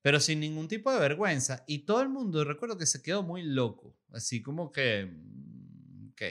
pero 0.00 0.18
sin 0.18 0.40
ningún 0.40 0.68
tipo 0.68 0.90
de 0.90 0.98
vergüenza. 0.98 1.64
Y 1.66 1.80
todo 1.80 2.00
el 2.00 2.08
mundo, 2.08 2.44
recuerdo 2.44 2.78
que 2.78 2.86
se 2.86 3.02
quedó 3.02 3.22
muy 3.22 3.42
loco, 3.42 3.98
así 4.12 4.40
como 4.42 4.72
que, 4.72 5.04
mm, 5.04 6.08
ok, 6.12 6.22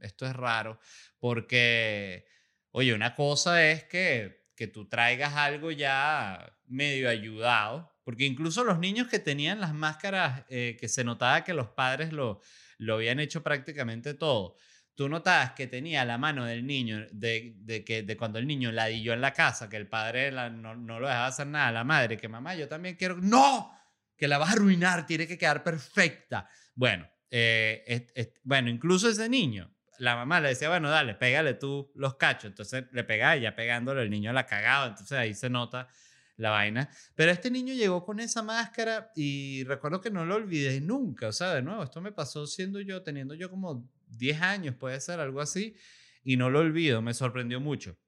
esto 0.00 0.26
es 0.26 0.32
raro, 0.34 0.78
porque, 1.18 2.24
oye, 2.70 2.94
una 2.94 3.16
cosa 3.16 3.68
es 3.68 3.82
que 3.84 4.43
que 4.54 4.66
tú 4.66 4.86
traigas 4.88 5.34
algo 5.34 5.70
ya 5.70 6.56
medio 6.66 7.08
ayudado, 7.08 7.92
porque 8.04 8.24
incluso 8.24 8.64
los 8.64 8.78
niños 8.78 9.08
que 9.08 9.18
tenían 9.18 9.60
las 9.60 9.74
máscaras, 9.74 10.44
eh, 10.48 10.76
que 10.78 10.88
se 10.88 11.04
notaba 11.04 11.44
que 11.44 11.54
los 11.54 11.68
padres 11.68 12.12
lo, 12.12 12.40
lo 12.78 12.94
habían 12.94 13.20
hecho 13.20 13.42
prácticamente 13.42 14.14
todo, 14.14 14.56
tú 14.94 15.08
notabas 15.08 15.52
que 15.52 15.66
tenía 15.66 16.04
la 16.04 16.18
mano 16.18 16.44
del 16.44 16.66
niño, 16.66 17.06
de, 17.10 17.54
de 17.58 17.84
que, 17.84 18.02
de 18.02 18.16
cuando 18.16 18.38
el 18.38 18.46
niño 18.46 18.70
ladilló 18.70 19.12
en 19.12 19.20
la 19.20 19.32
casa, 19.32 19.68
que 19.68 19.76
el 19.76 19.88
padre 19.88 20.30
no, 20.30 20.74
no, 20.76 21.00
lo 21.00 21.06
dejaba 21.06 21.26
hacer 21.26 21.46
nada, 21.46 21.72
la 21.72 21.84
madre, 21.84 22.16
que 22.16 22.28
mamá, 22.28 22.54
yo 22.54 22.68
también 22.68 22.96
quiero, 22.96 23.16
no, 23.16 23.72
que 24.16 24.28
la 24.28 24.38
vas 24.38 24.50
a 24.50 24.52
arruinar, 24.52 25.06
tiene 25.06 25.26
que 25.26 25.36
quedar 25.36 25.64
perfecta. 25.64 26.48
Bueno, 26.74 27.08
eh, 27.30 28.06
bueno, 28.44 28.70
incluso 28.70 29.08
ese 29.08 29.28
niño 29.28 29.74
la 29.98 30.16
mamá 30.16 30.40
le 30.40 30.48
decía, 30.50 30.68
bueno, 30.68 30.90
dale, 30.90 31.14
pégale 31.14 31.54
tú 31.54 31.90
los 31.94 32.16
cachos. 32.16 32.46
Entonces 32.46 32.84
le 32.92 33.04
pegaba 33.04 33.36
y 33.36 33.42
ya 33.42 33.54
pegándole 33.54 34.02
el 34.02 34.10
niño 34.10 34.32
la 34.32 34.46
cagaba. 34.46 34.86
Entonces 34.86 35.16
ahí 35.16 35.34
se 35.34 35.50
nota 35.50 35.88
la 36.36 36.50
vaina. 36.50 36.90
Pero 37.14 37.30
este 37.30 37.50
niño 37.50 37.74
llegó 37.74 38.04
con 38.04 38.20
esa 38.20 38.42
máscara 38.42 39.12
y 39.14 39.64
recuerdo 39.64 40.00
que 40.00 40.10
no 40.10 40.24
lo 40.24 40.36
olvidé 40.36 40.80
nunca. 40.80 41.28
O 41.28 41.32
sea, 41.32 41.54
de 41.54 41.62
nuevo, 41.62 41.82
esto 41.82 42.00
me 42.00 42.12
pasó 42.12 42.46
siendo 42.46 42.80
yo, 42.80 43.02
teniendo 43.02 43.34
yo 43.34 43.50
como 43.50 43.88
10 44.08 44.42
años, 44.42 44.74
puede 44.76 45.00
ser 45.00 45.20
algo 45.20 45.40
así, 45.40 45.76
y 46.22 46.36
no 46.36 46.50
lo 46.50 46.60
olvido, 46.60 47.02
me 47.02 47.14
sorprendió 47.14 47.60
mucho. 47.60 47.98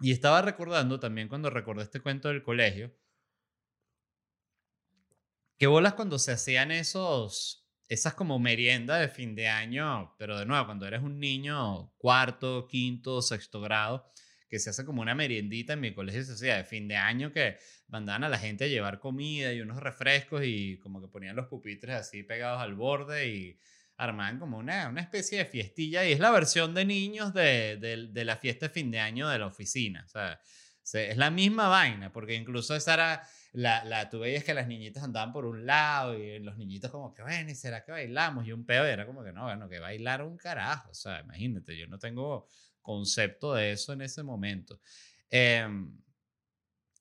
Y 0.00 0.12
estaba 0.12 0.42
recordando 0.42 1.00
también 1.00 1.28
cuando 1.28 1.50
recordé 1.50 1.82
este 1.82 2.00
cuento 2.00 2.28
del 2.28 2.42
colegio, 2.42 2.94
que 5.58 5.66
bolas 5.66 5.94
cuando 5.94 6.18
se 6.18 6.32
hacían 6.32 6.70
esos 6.70 7.67
esas 7.88 8.14
como 8.14 8.38
merienda 8.38 8.98
de 8.98 9.08
fin 9.08 9.34
de 9.34 9.48
año, 9.48 10.14
pero 10.18 10.38
de 10.38 10.46
nuevo, 10.46 10.66
cuando 10.66 10.86
eres 10.86 11.02
un 11.02 11.18
niño 11.18 11.92
cuarto, 11.96 12.66
quinto, 12.68 13.22
sexto 13.22 13.60
grado, 13.60 14.06
que 14.48 14.58
se 14.58 14.70
hace 14.70 14.84
como 14.84 15.02
una 15.02 15.14
meriendita 15.14 15.72
en 15.72 15.80
mi 15.80 15.94
colegio, 15.94 16.22
se 16.24 16.32
hacía 16.32 16.56
de 16.56 16.64
fin 16.64 16.88
de 16.88 16.96
año 16.96 17.32
que 17.32 17.56
mandaban 17.88 18.24
a 18.24 18.28
la 18.28 18.38
gente 18.38 18.64
a 18.64 18.68
llevar 18.68 18.98
comida 18.98 19.52
y 19.52 19.60
unos 19.60 19.80
refrescos 19.82 20.42
y 20.44 20.78
como 20.78 21.00
que 21.00 21.08
ponían 21.08 21.36
los 21.36 21.46
pupitres 21.46 21.96
así 21.96 22.22
pegados 22.22 22.60
al 22.60 22.74
borde 22.74 23.28
y 23.28 23.58
armaban 23.96 24.38
como 24.38 24.58
una, 24.58 24.88
una 24.88 25.00
especie 25.00 25.38
de 25.38 25.44
fiestilla 25.46 26.04
y 26.04 26.12
es 26.12 26.20
la 26.20 26.30
versión 26.30 26.74
de 26.74 26.84
niños 26.84 27.34
de, 27.34 27.76
de 27.76 28.24
la 28.24 28.36
fiesta 28.36 28.68
de 28.68 28.72
fin 28.72 28.90
de 28.90 29.00
año 29.00 29.28
de 29.28 29.38
la 29.38 29.46
oficina. 29.46 30.04
O 30.06 30.08
sea, 30.08 30.40
es 30.94 31.16
la 31.16 31.30
misma 31.30 31.68
vaina, 31.68 32.12
porque 32.12 32.34
incluso 32.34 32.74
esa 32.74 32.94
era 32.94 33.28
la, 33.52 33.84
la, 33.84 34.10
tú 34.10 34.20
veías 34.20 34.44
que 34.44 34.54
las 34.54 34.66
niñitas 34.66 35.02
andaban 35.02 35.32
por 35.32 35.46
un 35.46 35.64
lado 35.64 36.16
y 36.16 36.38
los 36.38 36.56
niñitos 36.58 36.90
como 36.90 37.14
que, 37.14 37.22
bueno, 37.22 37.50
¿y 37.50 37.54
será 37.54 37.84
que 37.84 37.92
bailamos? 37.92 38.46
Y 38.46 38.52
un 38.52 38.64
pedo 38.64 38.84
era 38.84 39.06
como 39.06 39.24
que, 39.24 39.32
no, 39.32 39.44
bueno, 39.44 39.68
que 39.68 39.78
bailar 39.78 40.22
un 40.22 40.36
carajo. 40.36 40.90
O 40.90 40.94
sea, 40.94 41.20
imagínate, 41.20 41.76
yo 41.76 41.86
no 41.86 41.98
tengo 41.98 42.46
concepto 42.82 43.54
de 43.54 43.72
eso 43.72 43.92
en 43.92 44.02
ese 44.02 44.22
momento. 44.22 44.80
Em, 45.30 45.98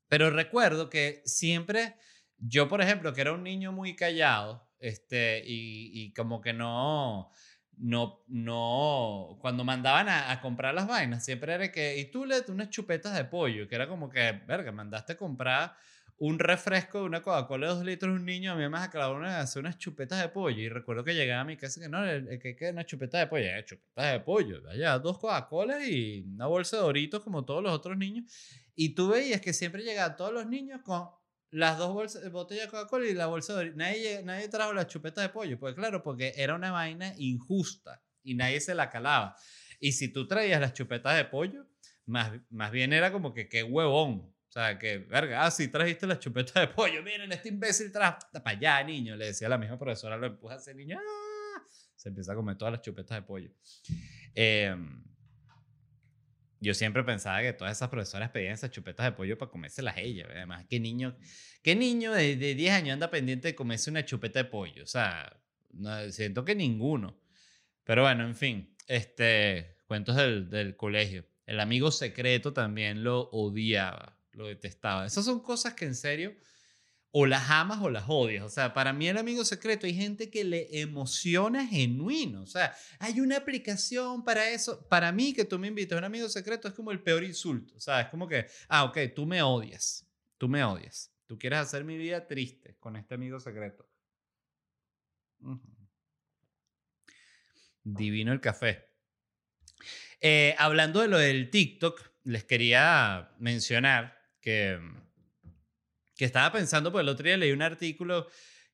pero 0.07 0.29
recuerdo 0.29 0.89
que 0.89 1.21
siempre, 1.25 1.95
yo 2.37 2.67
por 2.67 2.81
ejemplo, 2.81 3.13
que 3.13 3.21
era 3.21 3.33
un 3.33 3.43
niño 3.43 3.71
muy 3.71 3.95
callado, 3.95 4.67
este, 4.79 5.43
y, 5.45 5.91
y 5.93 6.13
como 6.13 6.39
que 6.39 6.53
no, 6.53 7.31
no, 7.77 8.23
no, 8.27 9.37
cuando 9.41 9.63
mandaban 9.63 10.07
a, 10.07 10.31
a, 10.31 10.41
comprar 10.41 10.73
las 10.73 10.87
vainas, 10.87 11.25
siempre 11.25 11.53
era 11.53 11.71
que, 11.71 11.97
y 11.97 12.05
tú 12.11 12.25
le 12.25 12.41
unas 12.49 12.69
chupetas 12.69 13.15
de 13.15 13.25
pollo, 13.25 13.67
que 13.67 13.75
era 13.75 13.87
como 13.87 14.09
que, 14.09 14.31
verga, 14.47 14.71
mandaste 14.71 15.13
a 15.13 15.17
comprar 15.17 15.75
un 16.19 16.39
refresco, 16.39 17.03
una 17.03 17.21
Coca-Cola 17.21 17.67
de 17.67 17.73
dos 17.75 17.85
litros, 17.85 18.15
un 18.15 18.25
niño, 18.25 18.51
a 18.51 18.55
mí 18.55 18.67
me 18.67 18.77
acababa 18.79 19.13
una, 19.15 19.39
hacer 19.39 19.59
unas 19.59 19.77
chupetas 19.77 20.19
de 20.19 20.29
pollo. 20.29 20.57
Y 20.57 20.69
recuerdo 20.69 21.03
que 21.03 21.13
llegaba 21.13 21.41
a 21.41 21.45
mi 21.45 21.57
casa 21.57 21.79
que 21.79 21.89
no, 21.89 21.99
que 22.39 22.55
queda 22.55 22.71
una 22.71 22.85
chupeta 22.85 23.19
de 23.19 23.27
pollo, 23.27 23.45
eh, 23.45 23.63
chupetas 23.63 24.13
de 24.13 24.19
pollo. 24.21 24.67
Allá, 24.67 24.97
dos 24.97 25.19
Coca-Colas 25.19 25.87
y 25.87 26.25
una 26.33 26.47
bolsa 26.47 26.77
de 26.77 26.83
doritos 26.83 27.23
como 27.23 27.45
todos 27.45 27.61
los 27.61 27.71
otros 27.71 27.97
niños. 27.97 28.31
Y 28.75 28.95
tú 28.95 29.09
veías 29.09 29.41
que 29.41 29.53
siempre 29.53 29.83
llegaban 29.83 30.17
todos 30.17 30.33
los 30.33 30.47
niños 30.47 30.81
con 30.81 31.07
las 31.51 31.77
dos 31.77 31.93
bolsas, 31.93 32.31
botellas 32.31 32.65
de 32.65 32.71
Coca-Cola 32.71 33.05
y 33.05 33.13
la 33.13 33.27
bolsa 33.27 33.53
de 33.53 33.57
doritos. 33.57 33.77
Nadie, 33.77 34.23
nadie 34.23 34.49
trajo 34.49 34.73
las 34.73 34.87
chupetas 34.87 35.23
de 35.23 35.29
pollo. 35.29 35.59
Pues 35.59 35.75
claro, 35.75 36.01
porque 36.01 36.33
era 36.35 36.55
una 36.55 36.71
vaina 36.71 37.13
injusta 37.17 38.01
y 38.23 38.33
nadie 38.33 38.59
se 38.59 38.73
la 38.73 38.89
calaba. 38.89 39.35
Y 39.79 39.91
si 39.91 40.07
tú 40.07 40.27
traías 40.27 40.59
las 40.59 40.73
chupetas 40.73 41.15
de 41.15 41.25
pollo, 41.25 41.67
más, 42.07 42.31
más 42.49 42.71
bien 42.71 42.91
era 42.91 43.11
como 43.11 43.35
que 43.35 43.47
qué 43.47 43.61
huevón 43.61 44.33
sea, 44.57 44.79
que, 44.79 44.97
verga, 44.97 45.45
ah, 45.45 45.51
sí, 45.51 45.67
trajiste 45.67 46.07
la 46.07 46.17
chupeta 46.17 46.59
de 46.59 46.67
pollo. 46.67 47.03
Miren, 47.03 47.31
este 47.31 47.49
imbécil 47.49 47.91
trajo 47.91 48.19
para 48.31 48.57
allá, 48.57 48.83
niño. 48.83 49.15
Le 49.15 49.27
decía 49.27 49.47
la 49.47 49.57
misma 49.57 49.77
profesora, 49.77 50.17
lo 50.17 50.27
empuja 50.27 50.55
a 50.55 50.57
ese 50.57 50.73
niño. 50.73 50.97
¡ah! 50.99 51.63
Se 51.95 52.09
empieza 52.09 52.31
a 52.31 52.35
comer 52.35 52.57
todas 52.57 52.71
las 52.71 52.81
chupetas 52.81 53.17
de 53.17 53.21
pollo. 53.21 53.51
Em, 54.33 55.03
yo 56.59 56.73
siempre 56.73 57.03
pensaba 57.03 57.41
que 57.41 57.53
todas 57.53 57.77
esas 57.77 57.89
profesoras 57.89 58.31
pedían 58.31 58.53
esas 58.53 58.71
chupetas 58.71 59.05
de 59.05 59.11
pollo 59.11 59.37
para 59.37 59.51
comérselas 59.51 59.97
ellas. 59.97 60.27
Además, 60.31 60.65
¿qué 60.69 60.79
niño, 60.79 61.17
qué 61.61 61.75
niño 61.75 62.13
de, 62.13 62.35
de 62.35 62.55
10 62.55 62.73
años 62.73 62.93
anda 62.93 63.11
pendiente 63.11 63.49
de 63.49 63.55
comerse 63.55 63.91
una 63.91 64.05
chupeta 64.05 64.39
de 64.39 64.45
pollo? 64.45 64.83
O 64.83 64.87
sea, 64.87 65.39
no, 65.71 66.09
siento 66.11 66.43
que 66.45 66.55
ninguno. 66.55 67.21
Pero 67.83 68.03
bueno, 68.03 68.25
en 68.25 68.35
fin, 68.35 68.75
este, 68.87 69.77
cuentos 69.85 70.15
del, 70.15 70.49
del 70.49 70.75
colegio. 70.75 71.25
El 71.45 71.59
amigo 71.59 71.91
secreto 71.91 72.53
también 72.53 73.03
lo 73.03 73.29
odiaba 73.29 74.16
lo 74.37 74.47
detestaba. 74.47 75.05
Esas 75.05 75.25
son 75.25 75.41
cosas 75.41 75.73
que 75.73 75.85
en 75.85 75.95
serio 75.95 76.35
o 77.11 77.25
las 77.25 77.49
amas 77.49 77.81
o 77.81 77.89
las 77.89 78.05
odias. 78.07 78.43
O 78.43 78.49
sea, 78.49 78.73
para 78.73 78.93
mí 78.93 79.07
el 79.07 79.17
amigo 79.17 79.43
secreto 79.43 79.87
hay 79.87 79.95
gente 79.95 80.29
que 80.29 80.43
le 80.43 80.79
emociona 80.79 81.65
genuino. 81.65 82.43
O 82.43 82.45
sea, 82.45 82.75
hay 82.99 83.19
una 83.19 83.37
aplicación 83.37 84.23
para 84.23 84.49
eso. 84.49 84.87
Para 84.87 85.11
mí 85.11 85.33
que 85.33 85.43
tú 85.43 85.57
me 85.57 85.67
invites 85.67 85.93
a 85.93 85.97
un 85.97 86.03
amigo 86.03 86.29
secreto 86.29 86.67
es 86.67 86.75
como 86.75 86.91
el 86.91 87.01
peor 87.01 87.23
insulto. 87.23 87.73
O 87.75 87.79
sea, 87.79 88.01
es 88.01 88.09
como 88.09 88.27
que, 88.27 88.45
ah, 88.69 88.83
ok, 88.83 88.99
tú 89.15 89.25
me 89.25 89.41
odias. 89.41 90.05
Tú 90.37 90.47
me 90.47 90.63
odias. 90.63 91.11
Tú 91.25 91.39
quieres 91.39 91.59
hacer 91.59 91.83
mi 91.83 91.97
vida 91.97 92.27
triste 92.27 92.77
con 92.79 92.95
este 92.95 93.15
amigo 93.15 93.39
secreto. 93.39 93.89
Divino 97.83 98.31
el 98.31 98.41
café. 98.41 98.89
Eh, 100.21 100.55
hablando 100.59 101.01
de 101.01 101.07
lo 101.07 101.17
del 101.17 101.49
TikTok, 101.49 101.99
les 102.25 102.43
quería 102.43 103.31
mencionar 103.39 104.16
que, 104.47 104.79
estaba 106.25 106.53
pensando, 106.53 106.89
pues 106.89 107.03
el 107.03 107.09
otro 107.09 107.25
día 107.25 107.35
leí 107.35 107.51
un 107.51 107.61
artículo 107.61 108.29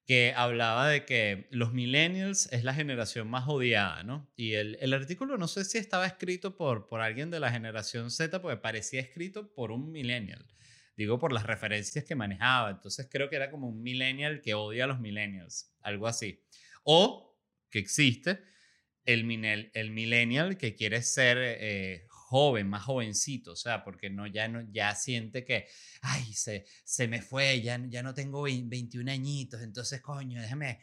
que 0.06 0.32
hablaba 0.36 0.88
de 0.88 1.04
que 1.04 1.48
los 1.50 1.74
millennials 1.74 2.48
es 2.52 2.64
la 2.64 2.76
generación 2.76 3.28
más 3.28 3.48
odiada, 3.48 4.04
¿no? 4.04 4.32
Y 4.36 4.54
el, 4.54 4.78
el, 4.82 4.94
artículo 4.94 5.36
no 5.38 5.48
sé 5.48 5.66
si 5.66 5.80
estaba 5.80 6.06
escrito 6.06 6.56
por, 6.56 6.88
por 6.88 7.02
alguien 7.02 7.32
de 7.32 7.40
la 7.40 7.52
generación 7.52 8.12
Z, 8.12 8.40
porque 8.40 8.58
parecía 8.58 9.02
escrito 9.02 9.52
por 9.52 9.72
un 9.72 9.92
millennial. 9.92 10.46
Digo 10.96 11.18
por 11.18 11.34
las 11.34 11.48
referencias 11.48 12.06
que 12.06 12.14
manejaba. 12.14 12.70
Entonces 12.70 13.08
creo 13.10 13.30
que 13.30 13.38
era 13.38 13.50
como 13.50 13.68
un 13.68 13.82
millennial 13.82 14.42
que 14.42 14.54
odia 14.54 14.84
a 14.84 14.88
los 14.88 15.00
millennials, 15.00 15.74
algo 15.82 16.06
así. 16.06 16.44
O 16.84 17.36
que 17.72 17.80
existe 17.80 18.44
el, 19.06 19.72
el 19.74 19.90
millennial 19.90 20.56
que 20.58 20.76
quiere 20.76 21.02
ser 21.02 21.38
eh, 21.40 22.06
joven, 22.34 22.68
más 22.68 22.84
jovencito, 22.84 23.52
o 23.52 23.56
sea, 23.56 23.84
porque 23.84 24.10
no 24.10 24.26
ya 24.26 24.48
no 24.48 24.62
ya 24.72 24.96
siente 24.96 25.46
que 25.46 25.68
ay, 26.02 26.34
se, 26.34 26.66
se 26.84 27.08
me 27.08 27.22
fue, 27.22 27.62
ya, 27.62 27.80
ya 27.90 28.02
no 28.02 28.16
tengo 28.16 28.42
21 28.42 29.12
añitos, 29.12 29.62
entonces 29.62 30.02
coño, 30.02 30.42
déjame 30.42 30.80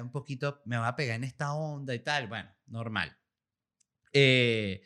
un 0.00 0.10
poquito 0.10 0.62
me 0.64 0.78
va 0.78 0.88
a 0.88 0.96
pegar 0.96 1.16
en 1.16 1.24
esta 1.24 1.52
onda 1.52 1.94
y 1.94 1.98
tal, 1.98 2.26
bueno, 2.26 2.50
normal. 2.68 3.14
Eh, 4.14 4.80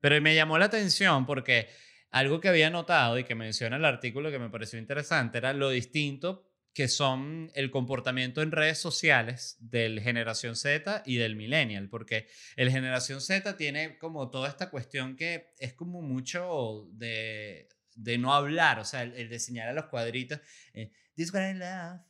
pero 0.00 0.20
me 0.22 0.36
llamó 0.36 0.56
la 0.56 0.66
atención 0.66 1.26
porque 1.26 1.68
algo 2.10 2.38
que 2.40 2.48
había 2.48 2.70
notado 2.70 3.18
y 3.18 3.24
que 3.24 3.34
menciona 3.34 3.74
el 3.74 3.84
artículo 3.84 4.30
que 4.30 4.38
me 4.38 4.50
pareció 4.50 4.78
interesante 4.78 5.38
era 5.38 5.52
lo 5.52 5.70
distinto 5.70 6.53
que 6.74 6.88
son 6.88 7.52
el 7.54 7.70
comportamiento 7.70 8.42
en 8.42 8.50
redes 8.50 8.78
sociales 8.78 9.56
del 9.60 10.00
generación 10.00 10.56
Z 10.56 11.04
y 11.06 11.16
del 11.16 11.36
millennial, 11.36 11.88
porque 11.88 12.26
el 12.56 12.70
generación 12.70 13.20
Z 13.20 13.56
tiene 13.56 13.96
como 13.98 14.28
toda 14.28 14.48
esta 14.48 14.70
cuestión 14.70 15.14
que 15.16 15.52
es 15.58 15.72
como 15.72 16.02
mucho 16.02 16.88
de, 16.92 17.68
de 17.94 18.18
no 18.18 18.34
hablar, 18.34 18.80
o 18.80 18.84
sea, 18.84 19.04
el, 19.04 19.28
de 19.28 19.38
señalar 19.38 19.74
los 19.74 19.86
cuadritos, 19.86 20.40
eh, 20.74 20.90
this 21.14 21.28
is 21.28 21.32
what 21.32 21.48
I 21.48 21.54
love, 21.54 22.00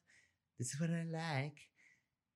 this 0.57 0.73
is 0.73 0.81
what 0.81 0.89
I 0.89 1.05
like, 1.05 1.61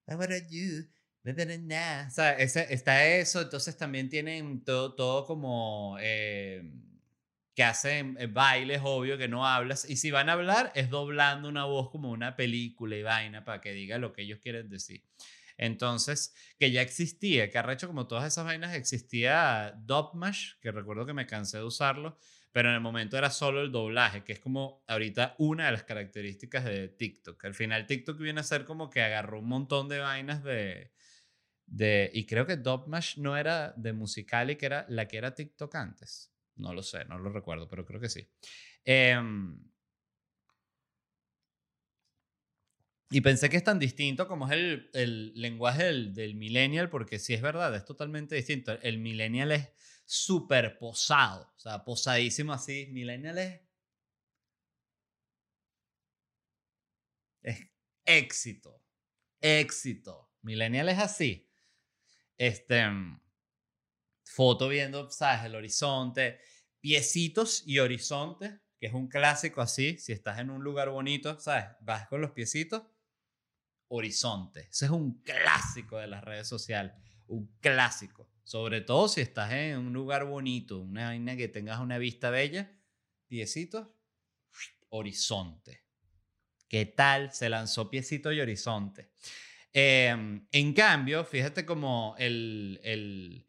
what 0.07 0.31
are 0.31 0.47
you? 0.51 0.87
O 1.25 2.11
sea, 2.11 2.33
ese, 2.39 2.73
está 2.73 3.07
eso, 3.07 3.43
entonces 3.43 3.77
también 3.77 4.09
tienen 4.09 4.65
todo, 4.65 4.95
todo 4.95 5.27
como... 5.27 5.97
Eh, 6.01 6.63
que 7.59 7.65
hacen 7.65 8.17
eh, 8.21 8.29
bailes, 8.29 8.83
obvio, 8.85 9.19
que 9.19 9.27
no 9.27 9.45
hablas. 9.45 9.85
Y 9.91 9.97
si 9.97 10.13
van 10.13 10.29
a 10.29 10.35
hablar, 10.35 10.71
es 10.77 10.91
doblando 10.91 11.49
una 11.49 11.65
voz 11.65 11.91
como 11.91 12.13
una 12.13 12.37
película 12.37 12.95
y 12.95 13.03
vaina 13.03 13.45
para 13.45 13.61
que 13.61 13.73
diga 13.73 13.99
lo 13.99 14.13
que 14.13 14.23
ellos 14.23 14.39
quieren 14.41 14.69
decir. 14.69 15.03
Entonces, 15.57 16.33
que 16.57 16.71
ya 16.71 16.83
existía, 16.83 17.51
que 17.51 17.59
arrecho 17.59 17.89
como 17.89 18.07
todas 18.07 18.33
esas 18.33 18.45
vainas, 18.45 18.77
existía 18.77 19.75
Dubmash, 19.77 20.53
que 20.61 20.71
recuerdo 20.71 21.05
que 21.05 21.15
me 21.15 21.27
cansé 21.27 21.57
de 21.57 21.65
usarlo, 21.65 22.17
pero 22.53 22.69
en 22.69 22.77
el 22.77 22.81
momento 22.81 23.19
era 23.19 23.29
solo 23.29 23.61
el 23.61 23.73
doblaje, 23.73 24.23
que 24.23 24.35
es 24.35 24.39
como 24.39 24.85
ahorita 24.87 25.35
una 25.39 25.67
de 25.67 25.73
las 25.73 25.83
características 25.83 26.65
de 26.65 26.87
TikTok. 26.87 27.45
Al 27.45 27.55
final 27.57 27.89
TikTok 27.89 28.19
viene 28.19 28.39
a 28.39 28.45
ser 28.45 28.67
como 28.67 28.89
que 28.89 29.03
agarró 29.03 29.41
un 29.41 29.49
montón 29.49 29.89
de 29.89 29.99
vainas 29.99 30.45
de... 30.45 30.93
de 31.67 32.09
y 32.15 32.25
creo 32.25 32.47
que 32.47 32.57
Dubmash 32.57 33.19
no 33.19 33.37
era 33.37 33.75
de 33.77 33.93
musical 33.95 34.49
y 34.49 34.55
que 34.55 34.67
era 34.67 34.87
la 34.89 35.09
que 35.09 35.17
era 35.17 35.35
TikTok 35.35 35.75
antes. 35.75 36.33
No 36.59 36.75
lo 36.75 36.83
sé, 36.83 37.05
no 37.07 37.19
lo 37.19 37.31
recuerdo, 37.31 37.69
pero 37.69 37.85
creo 37.87 38.01
que 38.01 38.09
sí. 38.09 38.29
Em, 38.85 39.59
y 43.11 43.21
pensé 43.23 43.49
que 43.49 43.57
es 43.57 43.65
tan 43.65 43.79
distinto 43.79 44.29
como 44.29 44.47
es 44.47 44.53
el, 44.53 44.91
el 44.93 45.33
lenguaje 45.41 45.85
del, 45.85 46.15
del, 46.15 46.35
millennial, 46.35 46.91
porque 46.91 47.19
sí 47.19 47.33
es 47.33 47.41
verdad, 47.41 47.75
es 47.75 47.85
totalmente 47.85 48.35
distinto. 48.35 48.79
El 48.83 48.99
millennial 48.99 49.53
es 49.53 49.71
súper 50.05 50.79
posado, 50.79 51.53
o 51.57 51.59
sea, 51.59 51.85
posadísimo 51.85 52.53
así. 52.53 52.87
Millennial 52.91 53.39
es... 53.39 53.61
Es 57.43 57.67
éxito, 58.05 58.83
éxito. 59.41 60.31
Millennial 60.43 60.89
es 60.89 60.99
así. 60.99 61.49
Este 62.37 62.85
foto 64.29 64.69
viendo, 64.69 65.11
¿sabes? 65.11 65.45
El 65.45 65.55
horizonte, 65.55 66.41
piecitos 66.81 67.63
y 67.67 67.79
horizonte, 67.79 68.61
que 68.79 68.87
es 68.87 68.95
un 68.95 69.09
clásico 69.09 69.61
así, 69.61 69.99
si 69.99 70.13
estás 70.13 70.39
en 70.39 70.51
un 70.51 70.63
lugar 70.63 70.91
bonito, 70.91 71.41
¿sabes? 71.41 71.65
Vas 71.81 72.07
con 72.09 72.21
los 72.21 72.33
piecitos, 72.33 72.83
horizonte. 73.89 74.69
Ese 74.71 74.85
es 74.85 74.91
un 74.91 75.23
clásico 75.23 75.99
de 75.99 76.07
las 76.07 76.23
redes 76.23 76.47
sociales, 76.47 76.93
un 77.27 77.57
clásico. 77.61 78.31
Sobre 78.45 78.81
todo 78.81 79.09
si 79.09 79.21
estás 79.21 79.53
en 79.53 79.79
un 79.79 79.93
lugar 79.93 80.25
bonito, 80.25 80.79
una 80.79 81.07
vaina 81.07 81.37
que 81.37 81.49
tengas 81.49 81.81
una 81.81 81.99
vista 81.99 82.31
bella, 82.31 82.71
piecitos, 83.27 83.89
horizonte. 84.91 85.85
¿Qué 86.69 86.87
tal? 86.87 87.33
Se 87.33 87.49
lanzó 87.49 87.91
piecito 87.91 88.31
y 88.33 88.41
horizonte. 88.41 89.11
Em, 89.73 90.47
en 90.51 90.73
cambio, 90.73 91.25
fíjate 91.25 91.65
como 91.65 92.15
el, 92.19 92.81
el, 92.83 93.48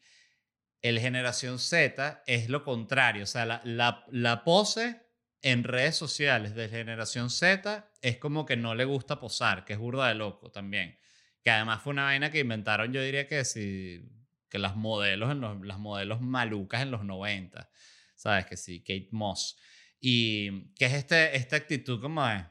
el 0.82 1.00
generación 1.00 1.60
Z 1.60 2.24
es 2.26 2.50
lo 2.50 2.64
contrario. 2.64 3.24
O 3.24 3.28
sea, 3.28 3.46
la, 3.46 4.06
la, 4.10 4.44
pose 4.44 5.02
en 5.42 5.64
redes 5.64 5.96
sociales 5.96 6.56
de 6.56 6.70
generación 6.70 7.30
Z 7.30 7.92
es 8.02 8.18
como 8.18 8.46
que 8.46 8.58
no 8.58 8.76
le 8.76 8.86
gusta 8.86 9.20
posar, 9.20 9.66
que 9.66 9.74
es 9.74 9.80
burda 9.80 10.08
de 10.08 10.16
loco 10.16 10.52
también. 10.52 10.98
Que 11.44 11.52
además 11.52 11.82
fue 11.82 11.92
una 11.92 12.06
vaina 12.06 12.32
que 12.32 12.40
inventaron, 12.40 12.92
yo 12.94 13.02
diría 13.02 13.28
que 13.28 13.44
sí, 13.46 14.10
que 14.50 14.60
las 14.60 14.76
modelos, 14.76 15.32
en 15.32 15.68
las 15.68 15.80
modelos 15.80 16.22
malucas 16.22 16.82
en 16.82 16.92
los 16.92 17.04
90. 17.04 17.70
¿Sabes? 18.16 18.46
Que 18.46 18.58
sí, 18.58 18.82
Kate 18.82 19.10
Moss. 19.12 19.58
Y 20.00 20.74
que 20.76 20.86
es 20.86 20.94
este, 20.94 21.36
esta 21.36 21.56
actitud 21.58 22.02
como 22.02 22.26
de, 22.26 22.46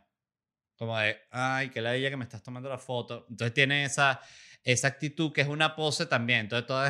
como 0.77 0.99
de, 0.99 1.19
ay, 1.31 1.71
que 1.71 1.81
la 1.81 1.95
ella 1.95 2.11
que 2.11 2.17
me 2.17 2.25
estás 2.25 2.43
tomando 2.43 2.69
la 2.69 2.79
foto. 2.79 3.27
Entonces 3.29 3.53
tiene 3.55 3.85
esa, 3.85 4.21
esa 4.73 4.89
actitud 4.89 5.33
que 5.33 5.41
es 5.41 5.49
una 5.49 5.75
pose 5.75 6.07
también. 6.07 6.41
Entonces, 6.41 6.67
todo 6.67 6.85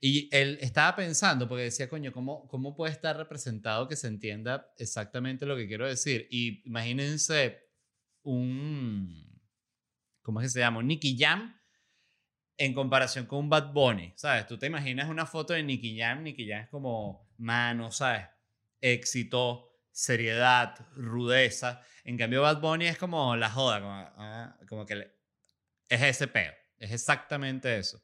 Y 0.00 0.28
él 0.34 0.58
estaba 0.60 0.94
pensando, 0.96 1.48
porque 1.48 1.64
decía, 1.64 1.88
coño, 1.88 2.12
¿cómo, 2.12 2.46
¿cómo 2.48 2.74
puede 2.76 2.92
estar 2.92 3.16
representado 3.16 3.88
que 3.88 3.96
se 3.96 4.06
entienda 4.06 4.72
exactamente 4.78 5.44
lo 5.44 5.56
que 5.56 5.66
quiero 5.66 5.86
decir? 5.88 6.28
Y 6.30 6.62
imagínense 6.66 7.58
un... 8.22 9.40
¿Cómo 10.22 10.40
es 10.40 10.46
que 10.46 10.50
se 10.50 10.58
llama? 10.60 10.78
Un 10.78 10.86
Nicky 10.88 11.16
Jam 11.18 11.60
en 12.58 12.74
comparación 12.74 13.26
con 13.26 13.40
un 13.40 13.50
Bad 13.50 13.72
Bunny, 13.72 14.12
¿sabes? 14.16 14.46
Tú 14.46 14.58
te 14.58 14.66
imaginas 14.66 15.08
una 15.08 15.26
foto 15.26 15.52
de 15.52 15.62
Nicky 15.62 15.98
Jam, 15.98 16.22
Nicky 16.22 16.48
Jam 16.48 16.60
es 16.62 16.68
como 16.68 17.28
mano, 17.38 17.90
¿sabes? 17.90 18.26
Éxito, 18.80 19.68
seriedad, 19.90 20.74
rudeza. 20.94 21.82
En 22.04 22.16
cambio, 22.16 22.42
Bad 22.42 22.60
Bunny 22.60 22.86
es 22.86 22.98
como 22.98 23.34
la 23.36 23.50
joda, 23.50 23.80
como, 23.80 23.92
ah, 23.92 24.56
como 24.68 24.86
que 24.86 24.94
le- 24.96 25.12
es 25.88 26.02
ese 26.02 26.28
peo, 26.28 26.52
es 26.78 26.92
exactamente 26.92 27.78
eso. 27.78 28.02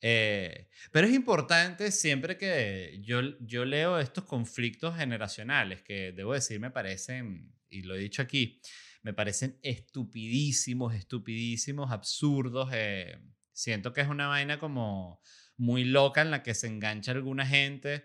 Eh, 0.00 0.68
pero 0.90 1.06
es 1.06 1.14
importante 1.14 1.92
siempre 1.92 2.36
que 2.36 2.98
yo, 3.02 3.20
yo 3.40 3.64
leo 3.64 3.98
estos 4.00 4.24
conflictos 4.24 4.96
generacionales 4.96 5.82
que, 5.82 6.12
debo 6.12 6.34
decir, 6.34 6.58
me 6.58 6.70
parecen, 6.70 7.54
y 7.70 7.82
lo 7.82 7.94
he 7.94 7.98
dicho 7.98 8.22
aquí, 8.22 8.60
me 9.02 9.14
parecen 9.14 9.58
estupidísimos, 9.62 10.94
estupidísimos, 10.94 11.90
absurdos. 11.92 12.70
eh, 12.72 13.18
siento 13.52 13.92
que 13.92 14.00
es 14.00 14.08
una 14.08 14.28
vaina 14.28 14.58
como 14.58 15.20
muy 15.56 15.84
loca 15.84 16.22
en 16.22 16.30
la 16.30 16.42
que 16.42 16.54
se 16.54 16.66
engancha 16.66 17.12
alguna 17.12 17.46
gente. 17.46 18.04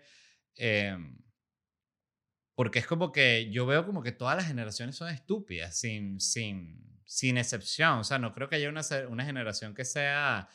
eh, 0.56 0.96
porque 2.58 2.80
es 2.80 2.88
como 2.88 3.12
que 3.12 3.50
yo 3.52 3.66
veo 3.66 3.86
como 3.86 4.02
que 4.02 4.10
todas 4.10 4.36
las 4.36 4.48
generaciones 4.48 4.96
son 4.96 5.10
estúpidas, 5.10 5.78
sin, 5.78 6.20
sin, 6.20 6.97
sin 7.08 7.38
excepción. 7.38 8.00
O 8.00 8.04
sea, 8.04 8.18
no 8.18 8.34
creo 8.34 8.48
que 8.48 8.56
haya 8.56 8.68
una, 8.68 8.82
una 9.08 9.24
generación 9.24 9.74
que 9.74 9.86
sea 9.86 10.48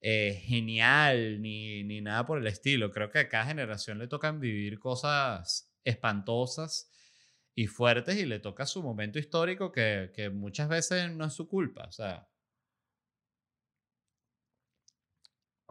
eh, 0.00 0.42
genial 0.46 1.42
ni, 1.42 1.84
ni 1.84 2.00
nada 2.00 2.24
por 2.26 2.38
el 2.38 2.46
estilo. 2.46 2.90
Creo 2.90 3.10
que 3.10 3.18
a 3.20 3.28
cada 3.28 3.44
generación 3.44 3.98
le 3.98 4.08
tocan 4.08 4.40
vivir 4.40 4.78
cosas 4.78 5.70
espantosas 5.84 6.90
y 7.54 7.66
fuertes 7.66 8.16
y 8.16 8.24
le 8.24 8.40
toca 8.40 8.64
su 8.64 8.82
momento 8.82 9.18
histórico 9.18 9.70
que, 9.70 10.10
que 10.14 10.30
muchas 10.30 10.68
veces 10.68 11.12
no 11.12 11.26
es 11.26 11.34
su 11.34 11.46
culpa. 11.46 11.84
O 11.84 11.92
sea, 11.92 12.26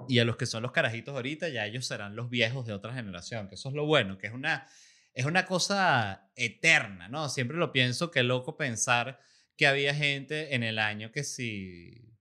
y 0.08 0.20
a 0.20 0.26
los 0.26 0.38
que 0.38 0.46
son 0.46 0.62
los 0.62 0.72
carajitos 0.72 1.16
ahorita, 1.16 1.50
ya 1.50 1.66
ellos 1.66 1.88
serán 1.88 2.16
los 2.16 2.30
viejos 2.30 2.68
de 2.68 2.74
otra 2.74 2.94
generación, 2.94 3.48
que 3.50 3.56
eso 3.56 3.70
es 3.70 3.76
lo 3.76 3.88
bueno, 3.88 4.20
que 4.20 4.28
es 4.28 4.34
una, 4.34 4.68
es 5.16 5.26
una 5.26 5.48
cosa 5.48 6.30
eterna, 6.36 7.08
¿no? 7.10 7.28
Siempre 7.28 7.58
lo 7.58 7.72
pienso, 7.72 8.12
qué 8.12 8.22
loco 8.22 8.56
pensar 8.56 9.20
que 9.58 9.68
había 9.68 9.94
gente 9.96 10.56
en 10.56 10.64
el 10.64 10.80
año 10.80 11.12
que 11.12 11.24
si 11.24 12.16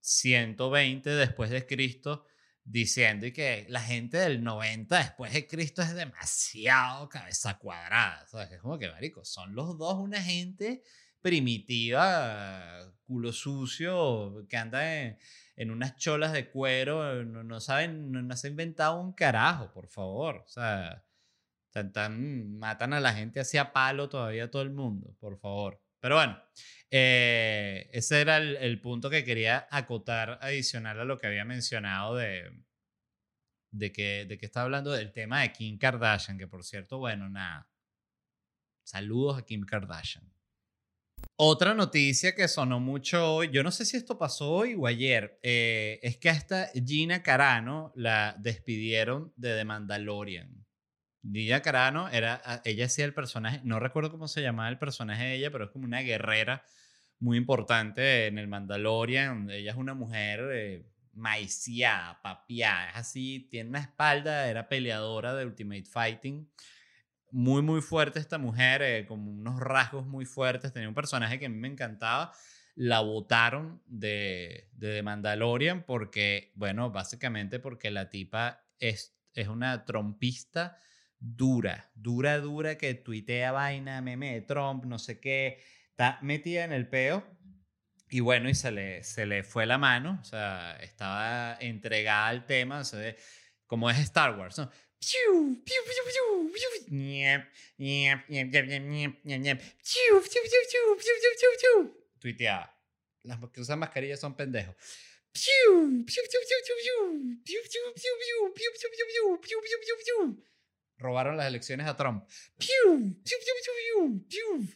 120 0.00 1.10
después 1.10 1.50
de 1.50 1.66
Cristo 1.66 2.24
diciendo 2.64 3.26
y 3.26 3.32
que 3.32 3.66
la 3.68 3.80
gente 3.80 4.18
del 4.18 4.42
90 4.42 4.98
después 4.98 5.32
de 5.32 5.46
Cristo 5.46 5.82
es 5.82 5.94
demasiado 5.94 7.08
cabeza 7.08 7.58
cuadrada, 7.58 8.26
¿sabes? 8.28 8.52
Es 8.52 8.60
como 8.60 8.78
que, 8.78 8.90
marico, 8.90 9.24
son 9.24 9.54
los 9.54 9.78
dos 9.78 9.96
una 9.98 10.22
gente 10.22 10.82
primitiva, 11.20 12.92
culo 13.06 13.32
sucio, 13.32 14.46
que 14.48 14.56
anda 14.56 15.16
en, 15.56 15.70
unas 15.70 15.96
cholas 15.96 16.32
de 16.32 16.50
cuero, 16.50 17.24
no, 17.24 17.60
saben, 17.60 18.10
no, 18.12 18.22
no 18.22 18.36
se 18.36 18.46
ha 18.48 18.50
inventado 18.50 19.00
un 19.00 19.12
carajo, 19.12 19.72
por 19.72 19.88
favor, 19.88 20.36
o 20.44 20.48
sea, 20.48 21.04
tan, 21.72 21.92
tan- 21.92 22.58
matan 22.58 22.92
a 22.94 23.00
la 23.00 23.14
gente 23.14 23.40
así 23.40 23.58
a 23.58 23.72
palo 23.72 24.08
todavía 24.08 24.50
todo 24.50 24.62
el 24.62 24.70
mundo, 24.70 25.16
por 25.20 25.38
favor. 25.38 25.80
Pero 26.00 26.16
bueno, 26.16 26.40
eh, 26.90 27.90
ese 27.92 28.20
era 28.20 28.38
el, 28.38 28.80
punto 28.80 29.10
que 29.10 29.24
quería 29.24 29.66
acotar 29.70 30.38
adicional 30.40 31.00
a 31.00 31.04
lo 31.04 31.18
que 31.18 31.26
había 31.26 31.44
mencionado 31.44 32.16
de, 32.16 32.50
de, 33.70 33.92
que, 33.92 34.24
de 34.26 34.38
que 34.38 34.46
estaba 34.46 34.64
hablando 34.64 34.92
del 34.92 35.12
tema 35.12 35.42
de 35.42 35.52
Kim 35.52 35.78
Kardashian, 35.78 36.38
que 36.38 36.46
por 36.46 36.64
cierto, 36.64 36.98
bueno, 36.98 37.28
nada. 37.28 37.68
Saludos 38.84 39.38
a 39.38 39.44
Kim 39.44 39.64
Kardashian. 39.64 40.32
Otra 41.36 41.74
noticia 41.74 42.34
que 42.34 42.48
sonó 42.48 42.80
mucho 42.80 43.34
hoy, 43.34 43.50
yo 43.52 43.62
no 43.62 43.70
sé 43.70 43.84
si 43.84 43.96
esto 43.96 44.18
pasó 44.18 44.50
hoy 44.50 44.74
o 44.74 44.86
ayer, 44.86 45.38
eh, 45.42 46.00
es 46.02 46.16
que 46.16 46.30
hasta 46.30 46.68
Gina 46.68 47.22
Carano 47.22 47.92
la 47.94 48.34
despidieron 48.38 49.32
de 49.36 49.56
The 49.56 49.64
Mandalorian. 49.64 50.67
Gina 51.32 51.60
Carano 51.60 52.08
era, 52.08 52.40
ah, 52.44 52.60
ella 52.64 52.86
hacía 52.86 53.04
el 53.04 53.14
personaje, 53.14 53.60
no 53.64 53.80
recuerdo 53.80 54.10
cómo 54.10 54.28
se 54.28 54.42
llamaba 54.42 54.68
el 54.68 54.78
personaje 54.78 55.24
de 55.24 55.34
ella, 55.34 55.50
pero 55.50 55.64
es 55.64 55.70
como 55.70 55.84
una 55.84 56.00
guerrera 56.00 56.64
muy 57.20 57.36
importante 57.36 58.26
en 58.26 58.38
el 58.38 58.48
Mandalorian. 58.48 59.50
Ella 59.50 59.72
es 59.72 59.76
una 59.76 59.94
mujer 59.94 60.40
eh, 60.52 60.86
maiciada, 61.14 62.20
papiada, 62.22 62.90
es 62.90 62.96
así, 62.96 63.48
tiene 63.50 63.70
una 63.70 63.80
espalda, 63.80 64.48
era 64.48 64.68
peleadora 64.68 65.34
de 65.34 65.44
Ultimate 65.46 65.84
Fighting. 65.84 66.48
Muy, 67.30 67.60
muy 67.60 67.82
fuerte 67.82 68.20
esta 68.20 68.38
mujer, 68.38 68.82
eh, 68.82 69.06
con 69.06 69.26
unos 69.28 69.60
rasgos 69.60 70.06
muy 70.06 70.24
fuertes. 70.24 70.72
Tenía 70.72 70.88
un 70.88 70.94
personaje 70.94 71.38
que 71.38 71.46
a 71.46 71.50
mí 71.50 71.56
me 71.56 71.68
encantaba. 71.68 72.32
La 72.74 73.00
votaron 73.00 73.82
de, 73.86 74.70
de 74.72 75.02
Mandalorian 75.02 75.84
porque, 75.84 76.52
bueno, 76.54 76.90
básicamente 76.90 77.58
porque 77.58 77.90
la 77.90 78.08
tipa 78.08 78.64
es, 78.78 79.18
es 79.34 79.48
una 79.48 79.84
trompista 79.84 80.78
dura, 81.18 81.90
dura, 81.94 82.38
dura, 82.38 82.78
que 82.78 82.94
tuitea 82.94 83.52
vaina, 83.52 84.00
meme 84.00 84.40
Trump, 84.42 84.84
no 84.84 84.98
sé 84.98 85.20
qué, 85.20 85.62
está 85.90 86.18
metida 86.22 86.64
en 86.64 86.72
el 86.72 86.88
peo. 86.88 87.24
Y 88.10 88.20
bueno, 88.20 88.48
y 88.48 88.54
se 88.54 88.70
le, 88.70 89.02
se 89.04 89.26
le 89.26 89.42
fue 89.42 89.66
la 89.66 89.76
mano, 89.76 90.18
o 90.20 90.24
sea, 90.24 90.78
estaba 90.80 91.58
entregada 91.60 92.28
al 92.28 92.46
tema, 92.46 92.80
o 92.80 92.84
sea, 92.84 93.14
como 93.66 93.90
es 93.90 93.98
Star 93.98 94.38
Wars, 94.38 94.56
¿no? 94.58 94.70
Tuiteaba. 102.18 102.74
Las 103.22 103.38
que 103.52 103.60
usan 103.60 103.78
mascarillas 103.78 104.18
son 104.18 104.34
pendejos 104.34 104.74
robaron 110.98 111.36
las 111.36 111.46
elecciones 111.46 111.86
a 111.86 111.96
Trump. 111.96 112.24
¡Piu! 112.58 113.22
¡Piu, 113.22 114.68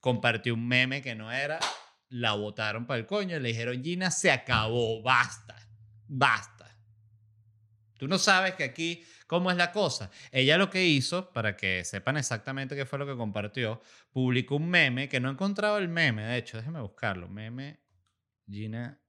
Compartió 0.00 0.54
un 0.54 0.68
meme 0.68 1.02
que 1.02 1.14
no 1.14 1.32
era, 1.32 1.58
la 2.08 2.34
votaron 2.34 2.86
para 2.86 3.00
el 3.00 3.06
coño 3.06 3.36
y 3.36 3.40
le 3.40 3.48
dijeron, 3.48 3.82
Gina, 3.82 4.10
se 4.10 4.30
acabó, 4.30 5.02
basta, 5.02 5.56
basta. 6.06 6.58
Tú 7.98 8.06
no 8.06 8.16
sabes 8.16 8.54
que 8.54 8.62
aquí, 8.62 9.04
¿cómo 9.26 9.50
es 9.50 9.56
la 9.56 9.72
cosa? 9.72 10.10
Ella 10.30 10.56
lo 10.56 10.70
que 10.70 10.86
hizo, 10.86 11.32
para 11.32 11.56
que 11.56 11.84
sepan 11.84 12.16
exactamente 12.16 12.76
qué 12.76 12.86
fue 12.86 13.00
lo 13.00 13.06
que 13.06 13.16
compartió, 13.16 13.82
publicó 14.12 14.56
un 14.56 14.70
meme 14.70 15.08
que 15.08 15.18
no 15.18 15.30
encontraba 15.30 15.78
el 15.78 15.88
meme, 15.88 16.22
de 16.22 16.36
hecho, 16.36 16.56
déjeme 16.56 16.80
buscarlo, 16.80 17.28
meme 17.28 17.80
Gina 18.48 19.02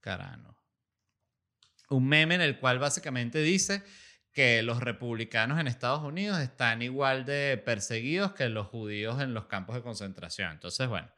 Carano. 0.00 0.61
Un 1.92 2.08
meme 2.08 2.34
en 2.34 2.40
el 2.40 2.58
cual 2.58 2.78
básicamente 2.78 3.40
dice 3.42 3.82
que 4.32 4.62
los 4.62 4.80
republicanos 4.80 5.60
en 5.60 5.66
Estados 5.66 6.02
Unidos 6.02 6.40
están 6.40 6.80
igual 6.80 7.26
de 7.26 7.58
perseguidos 7.58 8.32
que 8.32 8.48
los 8.48 8.66
judíos 8.68 9.20
en 9.20 9.34
los 9.34 9.46
campos 9.46 9.76
de 9.76 9.82
concentración. 9.82 10.52
Entonces, 10.52 10.88
bueno, 10.88 11.12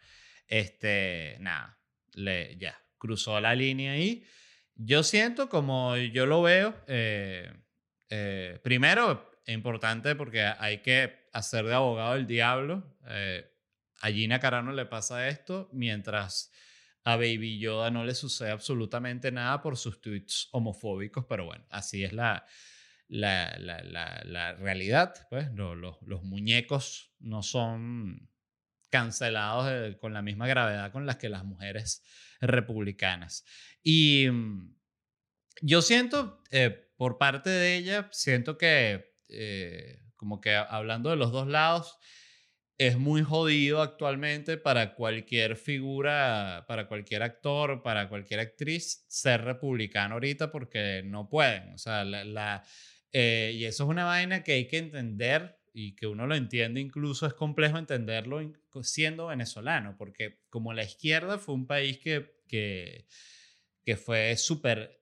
este, 0.49 1.37
nada, 1.41 1.79
le, 2.15 2.57
ya, 2.57 2.77
cruzó 2.99 3.41
la 3.41 3.55
línea 3.55 3.93
ahí. 3.93 4.25
Yo 4.75 5.05
siento, 5.05 5.49
como 5.49 5.97
yo 5.97 6.27
lo 6.27 6.43
veo, 6.43 6.75
eh, 6.89 7.53
eh, 8.11 8.59
primero, 8.65 9.31
importante 9.47 10.17
porque 10.17 10.43
hay 10.43 10.79
que 10.79 11.29
hacer 11.33 11.67
de 11.67 11.75
abogado 11.75 12.15
del 12.15 12.27
diablo. 12.27 12.97
Eh, 13.07 13.49
a 14.01 14.09
Gina 14.09 14.41
Carano 14.41 14.73
le 14.73 14.87
pasa 14.87 15.29
esto, 15.29 15.69
mientras 15.73 16.51
a 17.05 17.17
Baby 17.17 17.59
Yoda 17.59 17.91
no 17.91 18.05
le 18.05 18.15
sucede 18.15 18.51
absolutamente 18.51 19.31
nada 19.31 19.61
por 19.63 19.77
sus 19.77 20.01
tweets 20.01 20.49
homofóbicos, 20.53 21.27
pero 21.29 21.45
bueno, 21.45 21.65
así 21.71 22.03
es 22.05 22.13
la, 22.13 22.47
la, 23.09 23.57
la, 23.59 23.83
la, 23.83 24.23
la 24.25 24.55
realidad. 24.55 25.15
Pues 25.31 25.53
lo- 25.53 25.75
lo- 25.75 25.99
los 26.07 26.23
muñecos 26.25 27.13
no 27.21 27.43
son 27.43 28.31
cancelados 28.91 29.67
de- 29.67 29.99
con 29.99 30.13
la 30.15 30.23
misma 30.23 30.47
gravedad 30.47 30.93
con 30.93 31.05
las 31.07 31.17
que 31.17 31.29
las 31.29 31.45
mujeres 31.45 32.03
republicanas. 32.41 33.45
Y 33.83 34.29
mm, 34.31 34.75
yo 35.63 35.83
siento, 35.83 36.43
eh, 36.51 36.91
por 36.97 37.19
parte 37.19 37.51
de 37.51 37.77
ella, 37.77 38.09
siento 38.13 38.57
que, 38.59 39.15
eh, 39.29 40.01
como 40.17 40.41
que 40.41 40.55
hablando 40.55 41.11
de 41.11 41.17
los 41.17 41.33
dos 41.33 41.49
lados, 41.49 41.99
es 42.77 42.99
muy 42.99 43.23
jodido 43.23 43.81
actualmente 43.83 44.57
para 44.57 44.95
cualquier 44.95 45.57
figura, 45.57 46.65
para 46.67 46.89
cualquier 46.89 47.23
actor, 47.23 47.83
para 47.83 48.09
cualquier 48.09 48.41
actriz 48.41 49.05
ser 49.09 49.43
republicano 49.43 50.15
ahorita 50.15 50.51
porque 50.51 51.03
no 51.05 51.29
pueden. 51.29 51.73
O 51.75 51.79
sea, 51.79 52.05
la, 52.05 52.65
eh, 53.13 53.53
y 53.55 53.65
eso 53.65 53.85
es 53.85 53.91
una 53.91 54.05
vaina 54.05 54.43
que 54.43 54.53
hay 54.53 54.67
que 54.67 54.79
entender 54.79 55.61
y 55.73 55.95
que 55.95 56.07
uno 56.07 56.27
lo 56.27 56.35
entiende 56.35 56.81
incluso 56.81 57.27
es 57.27 57.35
complejo 57.35 57.79
entenderlo 57.79 58.41
siendo 58.83 59.27
venezolano, 59.27 59.97
porque 59.97 60.41
como 60.51 60.73
la 60.73 60.85
izquierda 60.85 61.39
fue 61.39 61.55
un 61.55 61.67
país 61.67 61.99
que, 61.99 62.39
que, 62.49 63.07
que 63.85 63.97
fue 63.97 64.37
súper 64.37 65.01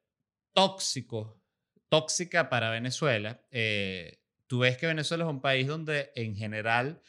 tóxico, 0.52 1.42
tóxica 1.88 2.50
para 2.50 2.70
Venezuela, 2.70 3.42
eh, 3.50 4.20
tú 4.46 4.60
ves 4.60 4.76
que 4.76 4.86
Venezuela 4.86 5.24
es 5.24 5.30
un 5.30 5.40
país 5.40 5.66
donde 5.66 6.10
en 6.14 6.36
general 6.36 7.02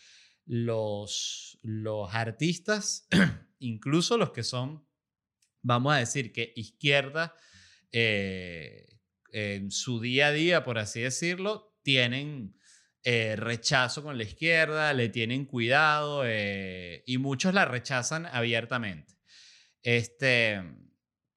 los, 0.45 1.60
los 1.62 2.13
artistas, 2.13 3.08
incluso 3.60 4.17
los 4.17 4.32
que 4.32 4.43
son, 4.43 4.86
vamos 5.62 5.93
a 5.93 5.97
decir 5.97 6.32
que 6.32 6.53
izquierda, 6.56 7.36
eh, 7.91 8.99
en 9.32 9.71
su 9.71 9.99
día 9.99 10.27
a 10.27 10.32
día, 10.32 10.63
por 10.63 10.77
así 10.77 11.01
decirlo, 11.01 11.75
tienen 11.82 12.56
eh, 13.03 13.36
rechazo 13.36 14.01
con 14.03 14.17
la 14.17 14.23
izquierda, 14.23 14.93
le 14.93 15.10
tienen 15.10 15.45
cuidado 15.45 16.23
eh, 16.25 17.03
y 17.06 17.17
muchos 17.17 17.53
la 17.53 17.65
rechazan 17.65 18.25
abiertamente. 18.27 19.13
Este, 19.82 20.62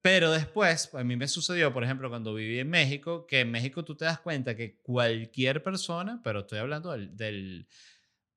pero 0.00 0.30
después, 0.30 0.94
a 0.94 1.02
mí 1.02 1.16
me 1.16 1.26
sucedió, 1.26 1.72
por 1.72 1.82
ejemplo, 1.82 2.08
cuando 2.08 2.32
viví 2.32 2.60
en 2.60 2.70
México, 2.70 3.26
que 3.26 3.40
en 3.40 3.50
México 3.50 3.84
tú 3.84 3.96
te 3.96 4.04
das 4.04 4.20
cuenta 4.20 4.54
que 4.54 4.76
cualquier 4.76 5.64
persona, 5.64 6.20
pero 6.22 6.40
estoy 6.40 6.60
hablando 6.60 6.92
del, 6.92 7.66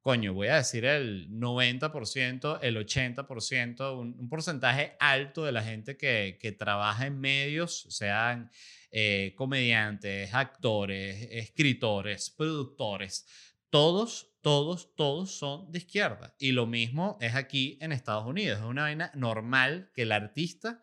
coño, 0.02 0.34
voy 0.34 0.48
a 0.48 0.56
decir 0.56 0.86
el 0.86 1.30
90%, 1.30 2.60
el 2.62 2.78
80%, 2.78 4.00
un, 4.00 4.16
un 4.18 4.30
porcentaje 4.30 4.96
alto 5.00 5.46
de 5.46 5.52
la 5.52 5.64
gente 5.64 5.98
que, 5.98 6.38
que 6.42 6.52
trabaja 6.52 7.06
en 7.06 7.20
medios, 7.20 7.86
sean 7.90 8.50
eh, 8.92 9.34
comediantes, 9.36 10.34
actores, 10.34 11.28
escritores, 11.32 12.32
productores, 12.32 13.28
todos, 13.70 14.34
todos, 14.42 14.96
todos 14.96 15.38
son 15.38 15.72
de 15.72 15.78
izquierda. 15.78 16.36
Y 16.40 16.54
lo 16.54 16.66
mismo 16.66 17.18
es 17.22 17.36
aquí 17.36 17.78
en 17.82 17.92
Estados 17.92 18.26
Unidos. 18.26 18.60
Es 18.60 18.66
una 18.66 18.84
vaina 18.84 19.12
normal 19.14 19.92
que 19.94 20.04
el 20.04 20.12
artista 20.12 20.82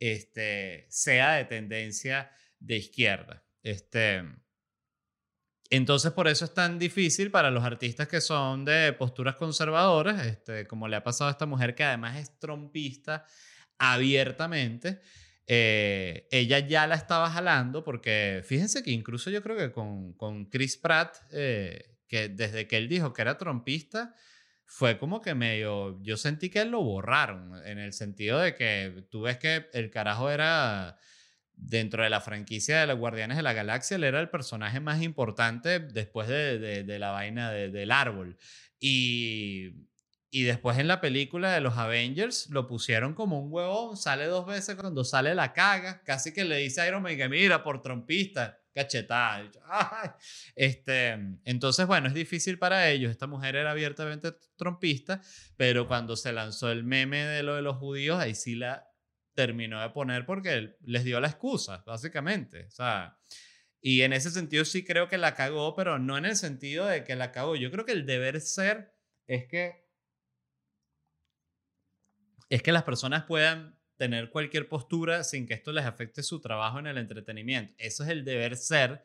este, 0.00 0.86
sea 0.90 1.34
de 1.34 1.44
tendencia 1.44 2.32
de 2.58 2.76
izquierda. 2.78 3.44
Este, 3.62 4.24
entonces, 5.74 6.12
por 6.12 6.28
eso 6.28 6.44
es 6.44 6.54
tan 6.54 6.78
difícil 6.78 7.30
para 7.30 7.50
los 7.50 7.64
artistas 7.64 8.08
que 8.08 8.20
son 8.20 8.64
de 8.64 8.92
posturas 8.92 9.36
conservadoras, 9.36 10.26
este, 10.26 10.66
como 10.66 10.88
le 10.88 10.96
ha 10.96 11.04
pasado 11.04 11.28
a 11.28 11.32
esta 11.32 11.46
mujer 11.46 11.74
que 11.74 11.84
además 11.84 12.16
es 12.18 12.38
trompista 12.38 13.24
abiertamente. 13.78 15.00
Eh, 15.46 16.26
ella 16.30 16.58
ya 16.60 16.86
la 16.86 16.94
estaba 16.94 17.30
jalando 17.30 17.84
porque 17.84 18.42
fíjense 18.44 18.82
que 18.82 18.90
incluso 18.90 19.30
yo 19.30 19.42
creo 19.42 19.56
que 19.56 19.72
con, 19.72 20.14
con 20.14 20.46
Chris 20.46 20.76
Pratt, 20.76 21.16
eh, 21.32 21.98
que 22.08 22.28
desde 22.28 22.66
que 22.66 22.78
él 22.78 22.88
dijo 22.88 23.12
que 23.12 23.22
era 23.22 23.36
trompista, 23.36 24.14
fue 24.66 24.98
como 24.98 25.20
que 25.20 25.34
medio, 25.34 26.02
yo 26.02 26.16
sentí 26.16 26.50
que 26.50 26.64
lo 26.64 26.82
borraron, 26.82 27.64
en 27.66 27.78
el 27.78 27.92
sentido 27.92 28.38
de 28.38 28.54
que 28.54 29.06
tú 29.10 29.22
ves 29.22 29.38
que 29.38 29.66
el 29.72 29.90
carajo 29.90 30.30
era, 30.30 30.98
dentro 31.56 32.02
de 32.02 32.10
la 32.10 32.20
franquicia 32.20 32.80
de 32.80 32.86
los 32.86 32.98
Guardianes 32.98 33.36
de 33.36 33.42
la 33.42 33.52
Galaxia, 33.52 33.96
él 33.96 34.04
era 34.04 34.20
el 34.20 34.30
personaje 34.30 34.80
más 34.80 35.02
importante 35.02 35.80
después 35.80 36.28
de, 36.28 36.84
de, 36.84 36.98
la 36.98 37.10
vaina 37.10 37.50
del 37.50 37.90
árbol. 37.90 38.36
Y, 38.80 39.72
y 40.30 40.42
después 40.42 40.78
en 40.78 40.88
la 40.88 41.00
película 41.00 41.52
de 41.52 41.60
los 41.60 41.78
Avengers 41.78 42.50
lo 42.50 42.66
pusieron 42.66 43.14
como 43.14 43.40
un 43.40 43.52
huevón, 43.52 43.96
sale 43.96 44.26
dos 44.26 44.46
veces 44.46 44.74
cuando 44.74 45.04
sale 45.04 45.32
la 45.34 45.52
caga, 45.52 46.02
casi 46.02 46.32
que 46.32 46.44
le 46.44 46.56
dice 46.56 46.80
a 46.80 46.88
Iron 46.88 47.02
Man 47.02 47.16
que 47.16 47.28
mira, 47.28 47.62
por 47.62 47.80
trompista, 47.80 48.58
cachetada. 48.74 49.48
Este, 50.56 51.16
entonces, 51.44 51.86
bueno, 51.86 52.08
es 52.08 52.14
difícil 52.14 52.58
para 52.58 52.90
ellos. 52.90 53.10
Esta 53.10 53.26
mujer 53.26 53.56
era 53.56 53.70
abiertamente 53.70 54.32
trompista, 54.56 55.20
pero 55.56 55.86
cuando 55.86 56.16
se 56.16 56.32
lanzó 56.32 56.70
el 56.70 56.84
meme 56.84 57.24
de 57.24 57.42
lo 57.42 57.54
de 57.54 57.62
los 57.62 57.76
judíos, 57.76 58.18
ahí 58.18 58.34
sí 58.34 58.56
la 58.56 58.88
terminó 59.34 59.80
de 59.80 59.90
poner 59.90 60.26
porque 60.26 60.76
les 60.84 61.04
dio 61.04 61.20
la 61.20 61.28
excusa, 61.28 61.82
básicamente. 61.86 62.66
O 62.66 62.70
sea, 62.70 63.18
y 63.80 64.02
en 64.02 64.12
ese 64.12 64.30
sentido 64.30 64.64
sí 64.64 64.84
creo 64.84 65.08
que 65.08 65.18
la 65.18 65.34
cagó, 65.34 65.74
pero 65.74 65.98
no 65.98 66.16
en 66.16 66.24
el 66.24 66.36
sentido 66.36 66.86
de 66.86 67.04
que 67.04 67.16
la 67.16 67.32
cagó. 67.32 67.56
Yo 67.56 67.70
creo 67.70 67.84
que 67.84 67.92
el 67.92 68.06
deber 68.06 68.40
ser 68.40 68.94
es 69.26 69.46
que 69.46 69.84
es 72.50 72.62
que 72.62 72.72
las 72.72 72.84
personas 72.84 73.24
puedan 73.24 73.78
tener 73.96 74.30
cualquier 74.30 74.68
postura 74.68 75.24
sin 75.24 75.46
que 75.46 75.54
esto 75.54 75.72
les 75.72 75.84
afecte 75.84 76.22
su 76.22 76.40
trabajo 76.40 76.78
en 76.78 76.86
el 76.86 76.98
entretenimiento. 76.98 77.74
Eso 77.78 78.04
es 78.04 78.10
el 78.10 78.24
deber 78.24 78.56
ser 78.56 79.04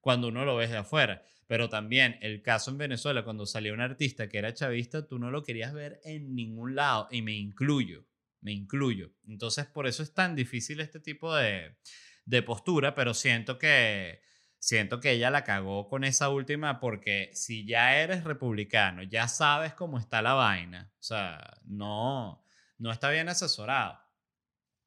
cuando 0.00 0.28
uno 0.28 0.44
lo 0.44 0.56
ves 0.56 0.70
de 0.70 0.78
afuera. 0.78 1.22
Pero 1.46 1.68
también 1.68 2.18
el 2.20 2.42
caso 2.42 2.70
en 2.70 2.78
Venezuela, 2.78 3.24
cuando 3.24 3.46
salió 3.46 3.74
un 3.74 3.80
artista 3.80 4.28
que 4.28 4.38
era 4.38 4.54
chavista, 4.54 5.06
tú 5.06 5.18
no 5.18 5.30
lo 5.30 5.42
querías 5.42 5.72
ver 5.72 6.00
en 6.04 6.34
ningún 6.34 6.74
lado 6.76 7.08
y 7.10 7.22
me 7.22 7.32
incluyo, 7.32 8.06
me 8.40 8.52
incluyo. 8.52 9.12
Entonces, 9.26 9.66
por 9.66 9.86
eso 9.86 10.02
es 10.02 10.14
tan 10.14 10.34
difícil 10.34 10.80
este 10.80 11.00
tipo 11.00 11.34
de, 11.34 11.76
de 12.24 12.42
postura, 12.42 12.94
pero 12.94 13.14
siento 13.14 13.58
que, 13.58 14.22
siento 14.58 15.00
que 15.00 15.12
ella 15.12 15.30
la 15.30 15.44
cagó 15.44 15.88
con 15.88 16.04
esa 16.04 16.28
última 16.28 16.80
porque 16.80 17.30
si 17.32 17.66
ya 17.66 18.00
eres 18.00 18.24
republicano, 18.24 19.02
ya 19.02 19.26
sabes 19.28 19.74
cómo 19.74 19.98
está 19.98 20.22
la 20.22 20.34
vaina, 20.34 20.92
o 20.98 21.02
sea, 21.02 21.58
no, 21.64 22.44
no 22.78 22.92
está 22.92 23.10
bien 23.10 23.28
asesorado. 23.28 23.98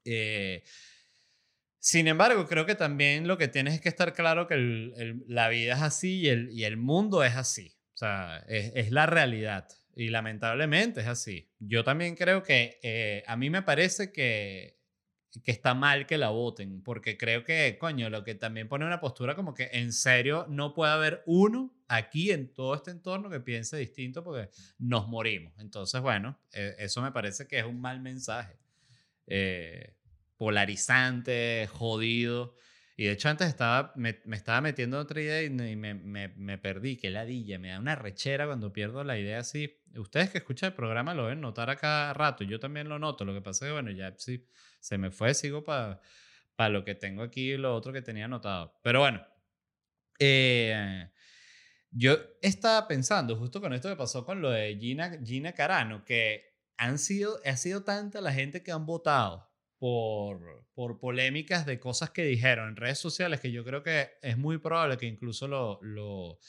Eh, 0.06 0.64
sin 1.80 2.08
embargo, 2.08 2.48
creo 2.48 2.66
que 2.66 2.76
también 2.76 3.28
lo 3.28 3.38
que 3.38 3.50
tienes 3.50 3.74
es 3.74 3.82
que 3.82 3.90
estar 3.90 4.14
claro 4.14 4.48
que 4.48 4.56
la 5.28 5.50
vida 5.50 5.74
es 5.74 5.82
así 5.82 6.22
y 6.22 6.30
el, 6.30 6.50
y 6.52 6.64
el 6.64 6.78
mundo 6.78 7.26
es 7.26 7.36
así. 7.36 7.76
O 7.94 7.98
sea, 7.98 8.38
es, 8.48 8.90
la 8.92 9.06
realidad. 9.06 9.68
Y 9.96 10.10
lamentablemente 10.10 11.02
es 11.02 11.08
así. 11.08 11.50
Yo 11.60 11.84
también 11.84 12.16
creo 12.16 12.44
que 12.44 12.80
eh, 12.82 13.24
a 13.28 13.36
mí 13.36 13.50
me 13.50 13.62
parece 13.62 14.12
que, 14.12 14.80
que 15.44 15.52
está 15.52 15.74
mal 15.74 16.06
que 16.06 16.18
la 16.18 16.30
voten, 16.30 16.84
porque 16.84 17.18
creo 17.18 17.44
que, 17.44 17.78
coño, 17.80 18.10
lo 18.10 18.24
que 18.24 18.36
también 18.36 18.68
pone 18.68 18.86
una 18.86 19.00
postura 19.00 19.36
como 19.36 19.54
que 19.54 19.70
en 19.74 19.94
serio 19.94 20.46
no 20.50 20.74
puede 20.74 20.92
haber 20.92 21.24
uno 21.26 21.74
aquí 21.88 22.32
en 22.32 22.54
todo 22.54 22.76
este 22.76 22.92
entorno 22.92 23.30
que 23.30 23.40
piense 23.40 23.78
distinto 23.78 24.24
porque 24.24 24.50
nos 24.78 25.08
morimos. 25.08 25.54
Entonces, 25.60 26.02
bueno, 26.02 26.40
eh, 26.52 26.76
eso 26.80 27.02
me 27.02 27.12
parece 27.12 27.48
que 27.48 27.60
es 27.60 27.66
un 27.66 27.80
mal 27.82 28.00
mensaje. 28.00 28.58
Eh, 29.28 29.96
polarizante, 30.38 31.68
jodido. 31.72 32.56
Y 32.96 33.06
de 33.06 33.12
hecho 33.14 33.30
antes 33.30 33.48
estaba, 33.48 33.92
me, 33.96 34.22
estaba 34.32 34.62
metiendo 34.62 35.00
otra 35.00 35.20
idea 35.22 35.42
y, 35.42 35.50
me, 35.50 35.96
me, 35.96 36.28
me, 36.30 36.58
perdí, 36.58 36.98
que 36.98 37.10
ladilla, 37.10 37.58
me 37.58 37.70
da 37.70 37.80
una 37.80 37.96
rechera 37.96 38.46
cuando 38.46 38.72
pierdo 38.72 39.04
la 39.04 39.18
idea 39.18 39.40
así. 39.40 39.82
Ustedes 39.96 40.30
que 40.30 40.38
escuchan 40.40 40.68
el 40.68 40.76
programa 40.76 41.14
lo 41.14 41.26
ven 41.26 41.42
notar 41.42 41.70
a 41.70 41.76
cada 41.76 42.14
rato, 42.14 42.44
yo 42.44 42.60
también 42.60 42.90
lo 42.90 43.00
noto, 43.00 43.26
lo 43.26 43.34
que 43.34 43.42
pasa 43.42 43.66
es 43.66 43.70
que 43.70 43.74
bueno, 43.74 43.92
ya 43.92 44.14
sí, 44.18 44.48
se 44.80 44.98
me 44.98 45.10
fue, 45.12 45.34
sigo 45.34 45.64
para 45.64 46.02
para 46.56 46.70
lo 46.70 46.84
que 46.84 46.96
tengo 46.96 47.24
aquí 47.24 47.54
y 47.54 47.58
lo 47.58 47.76
otro 47.76 47.94
que 47.94 48.02
tenía 48.02 48.26
anotado. 48.26 48.80
Pero 48.84 49.00
bueno, 49.00 49.26
eh, 50.20 51.10
yo 51.92 52.18
estaba 52.42 52.88
pensando 52.88 53.36
justo 53.36 53.62
con 53.62 53.74
esto 53.74 53.90
que 53.90 53.96
pasó 53.96 54.26
con 54.26 54.42
lo 54.42 54.50
de 54.50 54.78
Gina, 54.78 55.20
Gina 55.24 55.54
Carano, 55.54 56.04
que 56.06 56.54
han 56.78 57.00
sido, 57.00 57.40
ha 57.46 57.58
sido 57.58 57.84
tanta 57.84 58.22
la 58.22 58.34
gente 58.34 58.64
que 58.64 58.72
han 58.72 58.86
votado 58.86 59.52
por, 59.84 60.66
por 60.74 60.98
polémicas 60.98 61.66
de 61.66 61.78
cosas 61.78 62.10
que 62.12 62.24
dijeron 62.24 62.70
en 62.70 62.76
redes 62.78 63.00
sociales 63.00 63.42
que 63.42 63.52
yo 63.52 63.66
creo 63.66 63.84
que 63.84 64.12
es 64.22 64.38
muy 64.38 64.58
probable 64.58 64.96
que 64.96 65.08
incluso 65.08 65.46
lo, 65.46 65.78
lo 65.82 66.40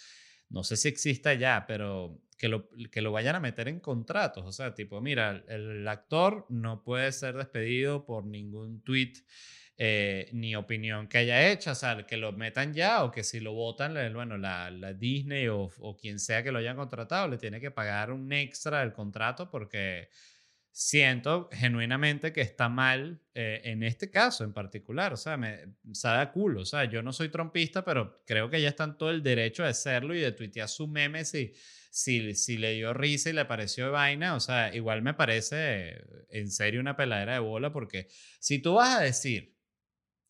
no 0.50 0.62
sé 0.62 0.76
si 0.76 0.86
exista 0.86 1.34
ya, 1.34 1.64
pero 1.66 2.20
que 2.38 2.48
lo, 2.48 2.68
que 2.92 3.02
lo 3.02 3.10
vayan 3.10 3.34
a 3.34 3.40
meter 3.40 3.66
en 3.66 3.80
contratos. 3.80 4.44
O 4.46 4.52
sea, 4.52 4.72
tipo, 4.72 5.00
mira, 5.00 5.42
el, 5.48 5.88
actor 5.88 6.46
no 6.48 6.84
puede 6.84 7.10
ser 7.10 7.36
despedido 7.36 8.04
por 8.04 8.24
ningún 8.24 8.84
tweet 8.84 9.14
eh, 9.78 10.28
ni 10.32 10.54
opinión 10.54 11.08
que 11.08 11.18
haya 11.18 11.50
hecho, 11.50 11.72
o 11.72 11.74
sea, 11.74 12.06
que 12.06 12.16
lo 12.16 12.30
metan 12.30 12.72
ya 12.72 13.02
o 13.02 13.10
que 13.10 13.24
si 13.24 13.40
lo 13.40 13.52
votan, 13.52 13.94
bueno, 14.14 14.38
la, 14.38 14.70
la 14.70 14.92
Disney 14.92 15.48
o, 15.48 15.72
o, 15.80 15.96
quien 15.96 16.20
sea 16.20 16.44
que 16.44 16.52
lo 16.52 16.60
hayan 16.60 16.76
contratado 16.76 17.26
le 17.26 17.38
tiene 17.38 17.60
que 17.60 17.72
pagar 17.72 18.12
un 18.12 18.32
extra 18.32 18.78
del 18.78 18.92
contrato 18.92 19.50
porque 19.50 20.08
siento 20.76 21.48
genuinamente 21.52 22.32
que 22.32 22.40
está 22.40 22.68
mal 22.68 23.22
eh, 23.32 23.60
en 23.62 23.84
este 23.84 24.10
caso 24.10 24.42
en 24.42 24.52
particular. 24.52 25.12
O 25.12 25.16
sea, 25.16 25.36
me 25.36 25.76
sabe 25.92 26.20
a 26.20 26.32
culo. 26.32 26.62
O 26.62 26.64
sea, 26.64 26.84
yo 26.86 27.00
no 27.00 27.12
soy 27.12 27.28
trompista, 27.28 27.84
pero 27.84 28.24
creo 28.26 28.50
que 28.50 28.60
ya 28.60 28.70
están 28.70 28.98
todo 28.98 29.10
el 29.10 29.22
derecho 29.22 29.62
de 29.62 29.68
hacerlo 29.68 30.16
y 30.16 30.20
de 30.20 30.32
tuitear 30.32 30.68
su 30.68 30.88
meme 30.88 31.24
si, 31.24 31.52
si, 31.92 32.34
si 32.34 32.58
le 32.58 32.72
dio 32.72 32.92
risa 32.92 33.30
y 33.30 33.34
le 33.34 33.44
pareció 33.44 33.92
vaina. 33.92 34.34
O 34.34 34.40
sea, 34.40 34.74
igual 34.74 35.00
me 35.02 35.14
parece 35.14 36.02
en 36.30 36.50
serio 36.50 36.80
una 36.80 36.96
peladera 36.96 37.34
de 37.34 37.38
bola 37.38 37.72
porque 37.72 38.08
si 38.40 38.58
tú 38.58 38.74
vas 38.74 38.96
a 38.96 39.00
decir 39.02 39.56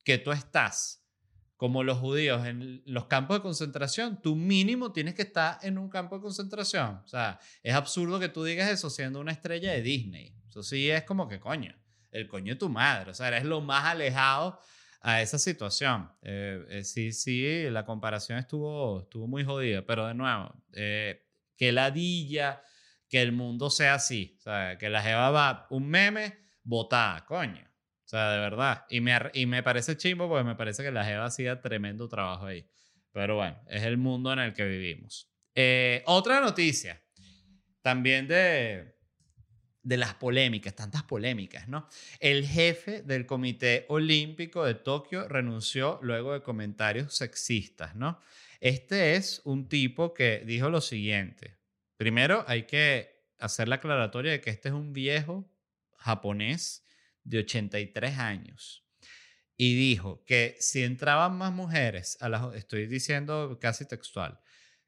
que 0.04 0.18
tú 0.18 0.30
estás 0.30 1.03
como 1.64 1.82
los 1.82 1.96
judíos 1.96 2.46
en 2.46 2.82
los 2.84 3.06
campos 3.06 3.38
de 3.38 3.40
concentración, 3.40 4.20
tú 4.20 4.36
mínimo 4.36 4.92
tienes 4.92 5.14
que 5.14 5.22
estar 5.22 5.58
en 5.62 5.78
un 5.78 5.88
campo 5.88 6.16
de 6.16 6.20
concentración. 6.20 7.00
O 7.02 7.08
sea, 7.08 7.40
es 7.62 7.74
absurdo 7.74 8.20
que 8.20 8.28
tú 8.28 8.44
digas 8.44 8.70
eso 8.70 8.90
siendo 8.90 9.18
una 9.18 9.32
estrella 9.32 9.72
de 9.72 9.80
Disney. 9.80 10.36
Eso 10.46 10.62
sí 10.62 10.90
es 10.90 11.04
como 11.04 11.26
que 11.26 11.40
coño, 11.40 11.74
el 12.10 12.28
coño 12.28 12.52
de 12.52 12.58
tu 12.58 12.68
madre. 12.68 13.12
O 13.12 13.14
sea, 13.14 13.28
eres 13.28 13.44
lo 13.44 13.62
más 13.62 13.86
alejado 13.86 14.60
a 15.00 15.22
esa 15.22 15.38
situación. 15.38 16.12
Eh, 16.20 16.66
eh, 16.68 16.84
sí, 16.84 17.14
sí, 17.14 17.70
la 17.70 17.86
comparación 17.86 18.38
estuvo, 18.38 19.00
estuvo 19.00 19.26
muy 19.26 19.42
jodida, 19.42 19.86
pero 19.86 20.06
de 20.06 20.12
nuevo, 20.12 20.54
eh, 20.74 21.24
que 21.56 21.72
ladilla, 21.72 22.62
que 23.08 23.22
el 23.22 23.32
mundo 23.32 23.70
sea 23.70 23.94
así. 23.94 24.36
O 24.40 24.42
sea, 24.42 24.76
que 24.76 24.90
la 24.90 25.00
jeva 25.00 25.30
va 25.30 25.66
un 25.70 25.88
meme, 25.88 26.40
botada, 26.62 27.24
coño. 27.24 27.64
Sea, 28.14 28.30
de 28.30 28.38
verdad. 28.38 28.86
Y 28.88 29.00
me, 29.00 29.12
y 29.32 29.46
me 29.46 29.64
parece 29.64 29.96
chimbo 29.96 30.28
porque 30.28 30.44
me 30.44 30.54
parece 30.54 30.84
que 30.84 30.92
la 30.92 31.04
Jeva 31.04 31.24
hacía 31.24 31.60
tremendo 31.60 32.08
trabajo 32.08 32.46
ahí. 32.46 32.64
Pero 33.10 33.34
bueno, 33.34 33.60
es 33.66 33.82
el 33.82 33.96
mundo 33.96 34.32
en 34.32 34.38
el 34.38 34.52
que 34.52 34.64
vivimos. 34.64 35.28
Eh, 35.52 36.00
otra 36.06 36.40
noticia, 36.40 37.02
también 37.82 38.28
de, 38.28 38.94
de 39.82 39.96
las 39.96 40.14
polémicas, 40.14 40.76
tantas 40.76 41.02
polémicas, 41.02 41.66
¿no? 41.66 41.88
El 42.20 42.46
jefe 42.46 43.02
del 43.02 43.26
Comité 43.26 43.84
Olímpico 43.88 44.64
de 44.64 44.74
Tokio 44.74 45.26
renunció 45.26 45.98
luego 46.00 46.34
de 46.34 46.42
comentarios 46.42 47.16
sexistas, 47.16 47.96
¿no? 47.96 48.20
Este 48.60 49.16
es 49.16 49.42
un 49.44 49.68
tipo 49.68 50.14
que 50.14 50.44
dijo 50.46 50.70
lo 50.70 50.80
siguiente. 50.80 51.56
Primero, 51.96 52.44
hay 52.46 52.62
que 52.62 53.24
hacer 53.40 53.66
la 53.66 53.76
aclaratoria 53.76 54.30
de 54.30 54.40
que 54.40 54.50
este 54.50 54.68
es 54.68 54.74
un 54.74 54.92
viejo 54.92 55.50
japonés 55.96 56.84
de 57.24 57.38
83 57.38 58.18
años. 58.18 58.84
Y 59.56 59.74
dijo 59.76 60.24
que 60.24 60.56
si 60.60 60.82
entraban 60.82 61.36
más 61.36 61.52
mujeres 61.52 62.16
a 62.20 62.28
la, 62.28 62.52
estoy 62.54 62.86
diciendo 62.86 63.58
casi 63.60 63.86
textual, 63.86 64.40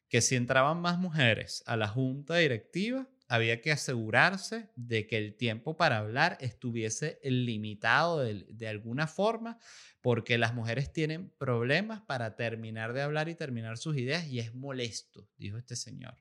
que 0.09 0.20
si 0.20 0.37
entraban 0.37 0.81
más 0.81 0.99
mujeres 0.99 1.62
a 1.66 1.77
la 1.77 1.88
junta 1.88 2.37
directiva, 2.37 3.09
había 3.29 3.61
que 3.61 3.72
asegurarse 3.72 4.70
de 4.77 5.07
que 5.07 5.18
el 5.18 5.37
tiempo 5.37 5.77
para 5.77 5.99
hablar 5.99 6.38
estuviese 6.40 7.18
limitado 7.25 8.20
de, 8.20 8.68
alguna 8.68 9.09
forma, 9.09 9.59
porque 10.01 10.38
las 10.38 10.55
mujeres 10.55 10.92
tienen 10.92 11.31
problemas 11.31 12.03
para 12.03 12.37
terminar 12.37 12.92
de 12.92 13.03
hablar 13.03 13.29
y 13.29 13.35
terminar 13.35 13.79
sus 13.79 13.96
ideas 13.96 14.29
y 14.29 14.38
es 14.38 14.55
molesto, 14.55 15.29
dijo 15.37 15.59
este 15.59 15.75
señor. 15.75 16.16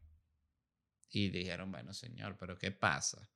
Y 1.10 1.30
dijeron, 1.30 1.72
bueno, 1.72 1.94
señor, 1.94 2.38
pero 2.38 2.58
¿qué 2.58 2.72
pasa? 2.72 3.30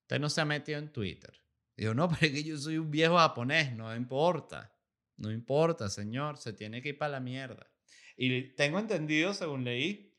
Usted 0.00 0.18
no 0.18 0.30
se 0.30 0.40
ha 0.40 0.44
metido 0.46 0.78
en 0.78 0.90
Twitter. 0.90 1.43
Dijo, 1.76 1.94
no, 1.94 2.08
pero 2.10 2.26
es 2.26 2.32
que 2.32 2.44
yo 2.44 2.58
soy 2.58 2.78
un 2.78 2.90
viejo 2.90 3.16
japonés, 3.16 3.74
no 3.74 3.94
importa. 3.94 4.72
No 5.16 5.30
importa, 5.30 5.88
señor, 5.88 6.38
se 6.38 6.52
tiene 6.52 6.82
que 6.82 6.90
ir 6.90 6.98
para 6.98 7.12
la 7.12 7.20
mierda. 7.20 7.70
Y 8.16 8.54
tengo 8.54 8.78
entendido, 8.78 9.32
según 9.34 9.64
leí, 9.64 10.12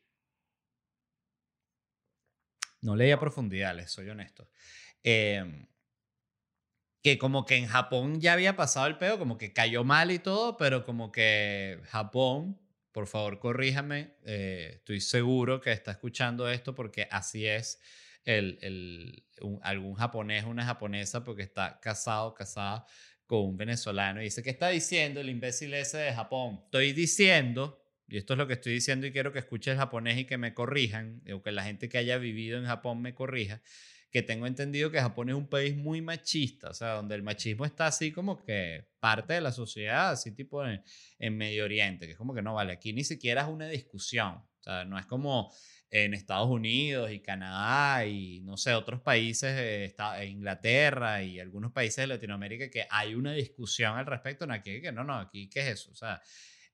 no 2.81 2.95
leí 2.95 3.11
a 3.11 3.19
profundidad, 3.19 3.75
soy 3.87 4.09
honesto. 4.09 4.47
Em, 5.03 5.67
que 7.01 7.17
como 7.17 7.45
que 7.45 7.55
en 7.55 7.67
Japón 7.67 8.19
ya 8.19 8.33
había 8.33 8.55
pasado 8.55 8.87
el 8.87 8.97
pedo, 8.97 9.19
como 9.19 9.37
que 9.37 9.53
cayó 9.53 9.83
mal 9.83 10.11
y 10.11 10.19
todo, 10.19 10.57
pero 10.57 10.85
como 10.85 11.11
que 11.11 11.79
Japón, 11.85 12.59
por 12.91 13.07
favor 13.07 13.39
corríjame, 13.39 14.15
eh, 14.25 14.73
estoy 14.77 15.01
seguro 15.01 15.61
que 15.61 15.71
está 15.71 15.91
escuchando 15.91 16.49
esto 16.49 16.73
porque 16.73 17.07
así 17.11 17.45
es 17.45 17.79
el, 18.25 18.57
el 18.61 19.23
algún 19.61 19.95
japonés, 19.95 20.43
una 20.45 20.65
japonesa, 20.65 21.23
porque 21.23 21.43
está 21.43 21.79
casado, 21.79 22.33
casada 22.33 22.85
con 23.25 23.39
un 23.39 23.57
venezolano 23.57 24.21
y 24.21 24.25
dice, 24.25 24.43
¿qué 24.43 24.51
está 24.51 24.69
diciendo 24.69 25.19
el 25.19 25.29
imbécil 25.29 25.73
ese 25.73 25.97
de 25.97 26.13
Japón? 26.13 26.61
Estoy 26.65 26.93
diciendo 26.93 27.81
y 28.07 28.17
esto 28.17 28.33
es 28.33 28.37
lo 28.37 28.47
que 28.47 28.53
estoy 28.53 28.73
diciendo 28.73 29.07
y 29.07 29.11
quiero 29.11 29.31
que 29.31 29.39
escuche 29.39 29.71
el 29.71 29.77
japonés 29.77 30.17
y 30.19 30.25
que 30.25 30.37
me 30.37 30.53
corrijan, 30.53 31.21
o 31.33 31.41
que 31.41 31.51
la 31.51 31.63
gente 31.63 31.89
que 31.89 31.97
haya 31.97 32.17
vivido 32.17 32.59
en 32.59 32.65
Japón 32.65 33.01
me 33.01 33.15
corrija, 33.15 33.61
que 34.11 34.21
tengo 34.21 34.47
entendido 34.47 34.91
que 34.91 34.99
Japón 34.99 35.29
es 35.29 35.35
un 35.35 35.47
país 35.47 35.75
muy 35.75 36.01
machista, 36.01 36.69
o 36.69 36.73
sea, 36.73 36.93
donde 36.93 37.15
el 37.15 37.23
machismo 37.23 37.65
está 37.65 37.87
así 37.87 38.11
como 38.11 38.37
que 38.37 38.87
parte 38.99 39.33
de 39.33 39.41
la 39.41 39.51
sociedad, 39.51 40.11
así 40.11 40.31
tipo 40.33 40.63
en, 40.65 41.37
Medio 41.37 41.65
Oriente, 41.65 42.05
que 42.05 42.11
es 42.11 42.17
como 42.17 42.33
que 42.33 42.41
no 42.41 42.53
vale, 42.53 42.73
aquí 42.73 42.93
ni 42.93 43.03
siquiera 43.03 43.41
es 43.41 43.47
una 43.47 43.67
discusión, 43.67 44.35
o 44.35 44.63
sea, 44.63 44.85
no 44.85 44.99
es 44.99 45.05
como 45.05 45.51
en 45.91 46.13
Estados 46.13 46.49
Unidos 46.49 47.11
y 47.11 47.21
Canadá 47.21 48.05
y 48.05 48.41
no 48.41 48.57
sé, 48.57 48.73
otros 48.73 49.01
países, 49.01 49.55
eh, 49.57 49.95
Inglaterra 50.27 51.23
y 51.23 51.39
algunos 51.39 51.71
países 51.71 51.97
de 51.97 52.07
Latinoamérica 52.07 52.69
que 52.69 52.85
hay 52.89 53.15
una 53.15 53.33
discusión 53.33 53.97
al 53.97 54.05
respecto, 54.05 54.45
no, 54.45 54.53
aquí 54.53 54.81
que 54.81 54.91
no, 54.91 55.03
no, 55.03 55.15
aquí 55.15 55.49
qué 55.49 55.61
es 55.61 55.67
eso, 55.67 55.91
o 55.91 55.95
sea, 55.95 56.21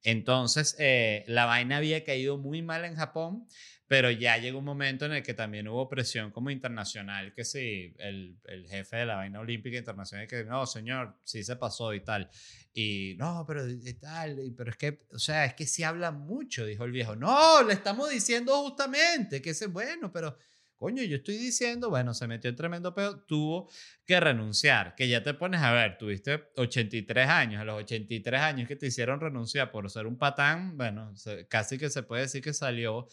entonces, 0.03 0.75
eh, 0.79 1.23
la 1.27 1.45
vaina 1.45 1.77
había 1.77 2.03
caído 2.03 2.37
muy 2.37 2.61
mal 2.61 2.85
en 2.85 2.95
Japón, 2.95 3.47
pero 3.87 4.09
ya 4.09 4.37
llegó 4.37 4.59
un 4.59 4.65
momento 4.65 5.05
en 5.05 5.13
el 5.13 5.23
que 5.23 5.33
también 5.33 5.67
hubo 5.67 5.89
presión 5.89 6.31
como 6.31 6.49
internacional, 6.49 7.33
que 7.33 7.43
sí, 7.43 7.93
el, 7.99 8.37
el 8.45 8.67
jefe 8.67 8.97
de 8.97 9.05
la 9.05 9.17
vaina 9.17 9.39
olímpica 9.39 9.77
internacional, 9.77 10.27
que 10.27 10.43
no, 10.43 10.65
señor, 10.65 11.17
sí 11.23 11.43
se 11.43 11.55
pasó 11.55 11.93
y 11.93 11.99
tal. 11.99 12.29
Y 12.73 13.15
no, 13.17 13.43
pero 13.45 13.63
tal, 13.99 14.53
pero 14.55 14.71
es 14.71 14.77
que, 14.77 15.05
o 15.11 15.19
sea, 15.19 15.45
es 15.45 15.53
que 15.55 15.65
sí 15.65 15.83
habla 15.83 16.11
mucho, 16.11 16.65
dijo 16.65 16.85
el 16.85 16.91
viejo. 16.91 17.15
No, 17.15 17.63
le 17.63 17.73
estamos 17.73 18.09
diciendo 18.09 18.55
justamente 18.63 19.41
que 19.41 19.49
es 19.49 19.71
bueno, 19.71 20.11
pero 20.11 20.37
Coño, 20.81 21.03
yo 21.03 21.17
estoy 21.17 21.37
diciendo, 21.37 21.91
bueno, 21.91 22.11
se 22.15 22.25
metió 22.27 22.49
en 22.49 22.55
tremendo 22.55 22.95
pedo, 22.95 23.19
tuvo 23.19 23.69
que 24.03 24.19
renunciar, 24.19 24.95
que 24.95 25.07
ya 25.07 25.21
te 25.21 25.35
pones 25.35 25.61
a 25.61 25.71
ver, 25.71 25.95
tuviste 25.99 26.49
83 26.55 27.29
años, 27.29 27.61
a 27.61 27.65
los 27.65 27.83
83 27.83 28.41
años 28.41 28.67
que 28.67 28.75
te 28.75 28.87
hicieron 28.87 29.19
renunciar 29.19 29.69
por 29.69 29.87
ser 29.91 30.07
un 30.07 30.17
patán, 30.17 30.75
bueno, 30.77 31.13
casi 31.49 31.77
que 31.77 31.91
se 31.91 32.01
puede 32.01 32.23
decir 32.23 32.41
que 32.41 32.51
salió 32.51 33.07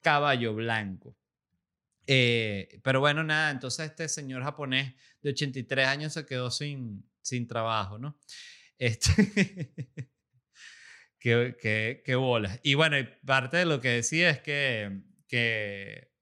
caballo 0.00 0.52
blanco. 0.52 1.16
Eh, 2.08 2.80
pero 2.82 2.98
bueno, 2.98 3.22
nada, 3.22 3.52
entonces 3.52 3.90
este 3.90 4.08
señor 4.08 4.42
japonés 4.42 4.92
de 5.20 5.30
83 5.30 5.86
años 5.86 6.12
se 6.14 6.26
quedó 6.26 6.50
sin, 6.50 7.08
sin 7.20 7.46
trabajo, 7.46 7.98
¿no? 7.98 8.18
Este... 8.82 9.72
qué, 11.20 11.56
qué, 11.60 12.02
qué 12.04 12.14
bolas. 12.16 12.58
Y 12.64 12.74
bueno, 12.74 12.96
parte 13.24 13.58
de 13.58 13.64
lo 13.64 13.80
que 13.80 13.90
decía 13.90 14.30
es 14.30 14.40
que, 14.40 15.02
que 15.28 16.12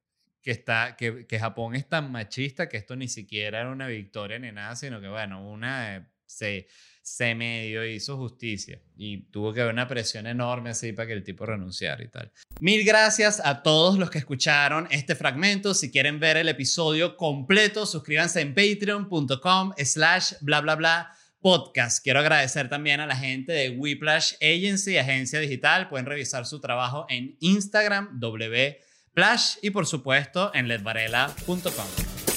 que, 0.42 0.51
está, 0.51 0.96
que, 0.96 1.27
que, 1.27 1.38
Japón 1.38 1.75
es 1.75 1.88
tan 1.88 2.11
machista 2.11 2.68
que 2.68 2.79
esto 2.79 2.96
ni 2.96 3.09
siquiera 3.09 3.61
era 3.61 3.70
una 3.70 3.87
victoria 3.87 4.38
ni 4.38 4.53
nada, 4.53 4.75
sino 4.77 5.01
que, 5.01 5.09
bueno, 5.09 5.46
una 5.46 5.96
eh, 5.96 6.07
se, 6.27 6.66
se 7.03 7.35
medio 7.35 7.85
hizo 7.85 8.16
justicia 8.16 8.81
y 8.96 9.31
tuvo 9.31 9.53
que 9.53 9.61
haber 9.61 9.75
una 9.75 9.88
presión 9.88 10.27
enorme 10.27 10.70
así 10.70 10.92
para 10.92 11.09
que 11.09 11.12
el 11.14 11.25
tipo 11.25 11.44
renunciara 11.44 12.03
y 12.03 12.09
tal. 12.09 12.33
Mil 12.61 12.85
gracias 12.85 13.40
a 13.44 13.62
todos 13.62 13.99
los 13.99 14.11
que 14.11 14.18
escucharon 14.18 14.87
este 14.90 15.14
fragmento. 15.14 15.75
Si 15.75 15.90
quieren 15.90 16.20
ver 16.20 16.37
el 16.37 16.49
episodio 16.49 17.16
completo, 17.16 17.85
suscríbanse 17.85 18.40
en 18.40 18.55
patreon.com 18.55 19.73
slash 19.79 20.35
bla 20.40 20.61
bla 20.61 20.77
bla 20.77 21.16
podcast. 21.40 22.03
Quiero 22.03 22.20
agradecer 22.20 22.68
también 22.68 23.00
a 23.00 23.07
la 23.07 23.16
gente 23.16 23.53
de 23.53 23.70
Whiplash 23.70 24.35
Agency, 24.40 24.98
agencia 24.98 25.40
digital. 25.40 25.88
Pueden 25.88 26.07
revisar 26.07 26.46
su 26.46 26.61
trabajo 26.61 27.07
en 27.09 27.37
Instagram, 27.40 28.20
w 28.20 28.79
Flash 29.14 29.57
y 29.62 29.70
por 29.70 29.87
supuesto 29.87 30.53
en 30.55 30.68
ledvarela.com. 30.68 32.30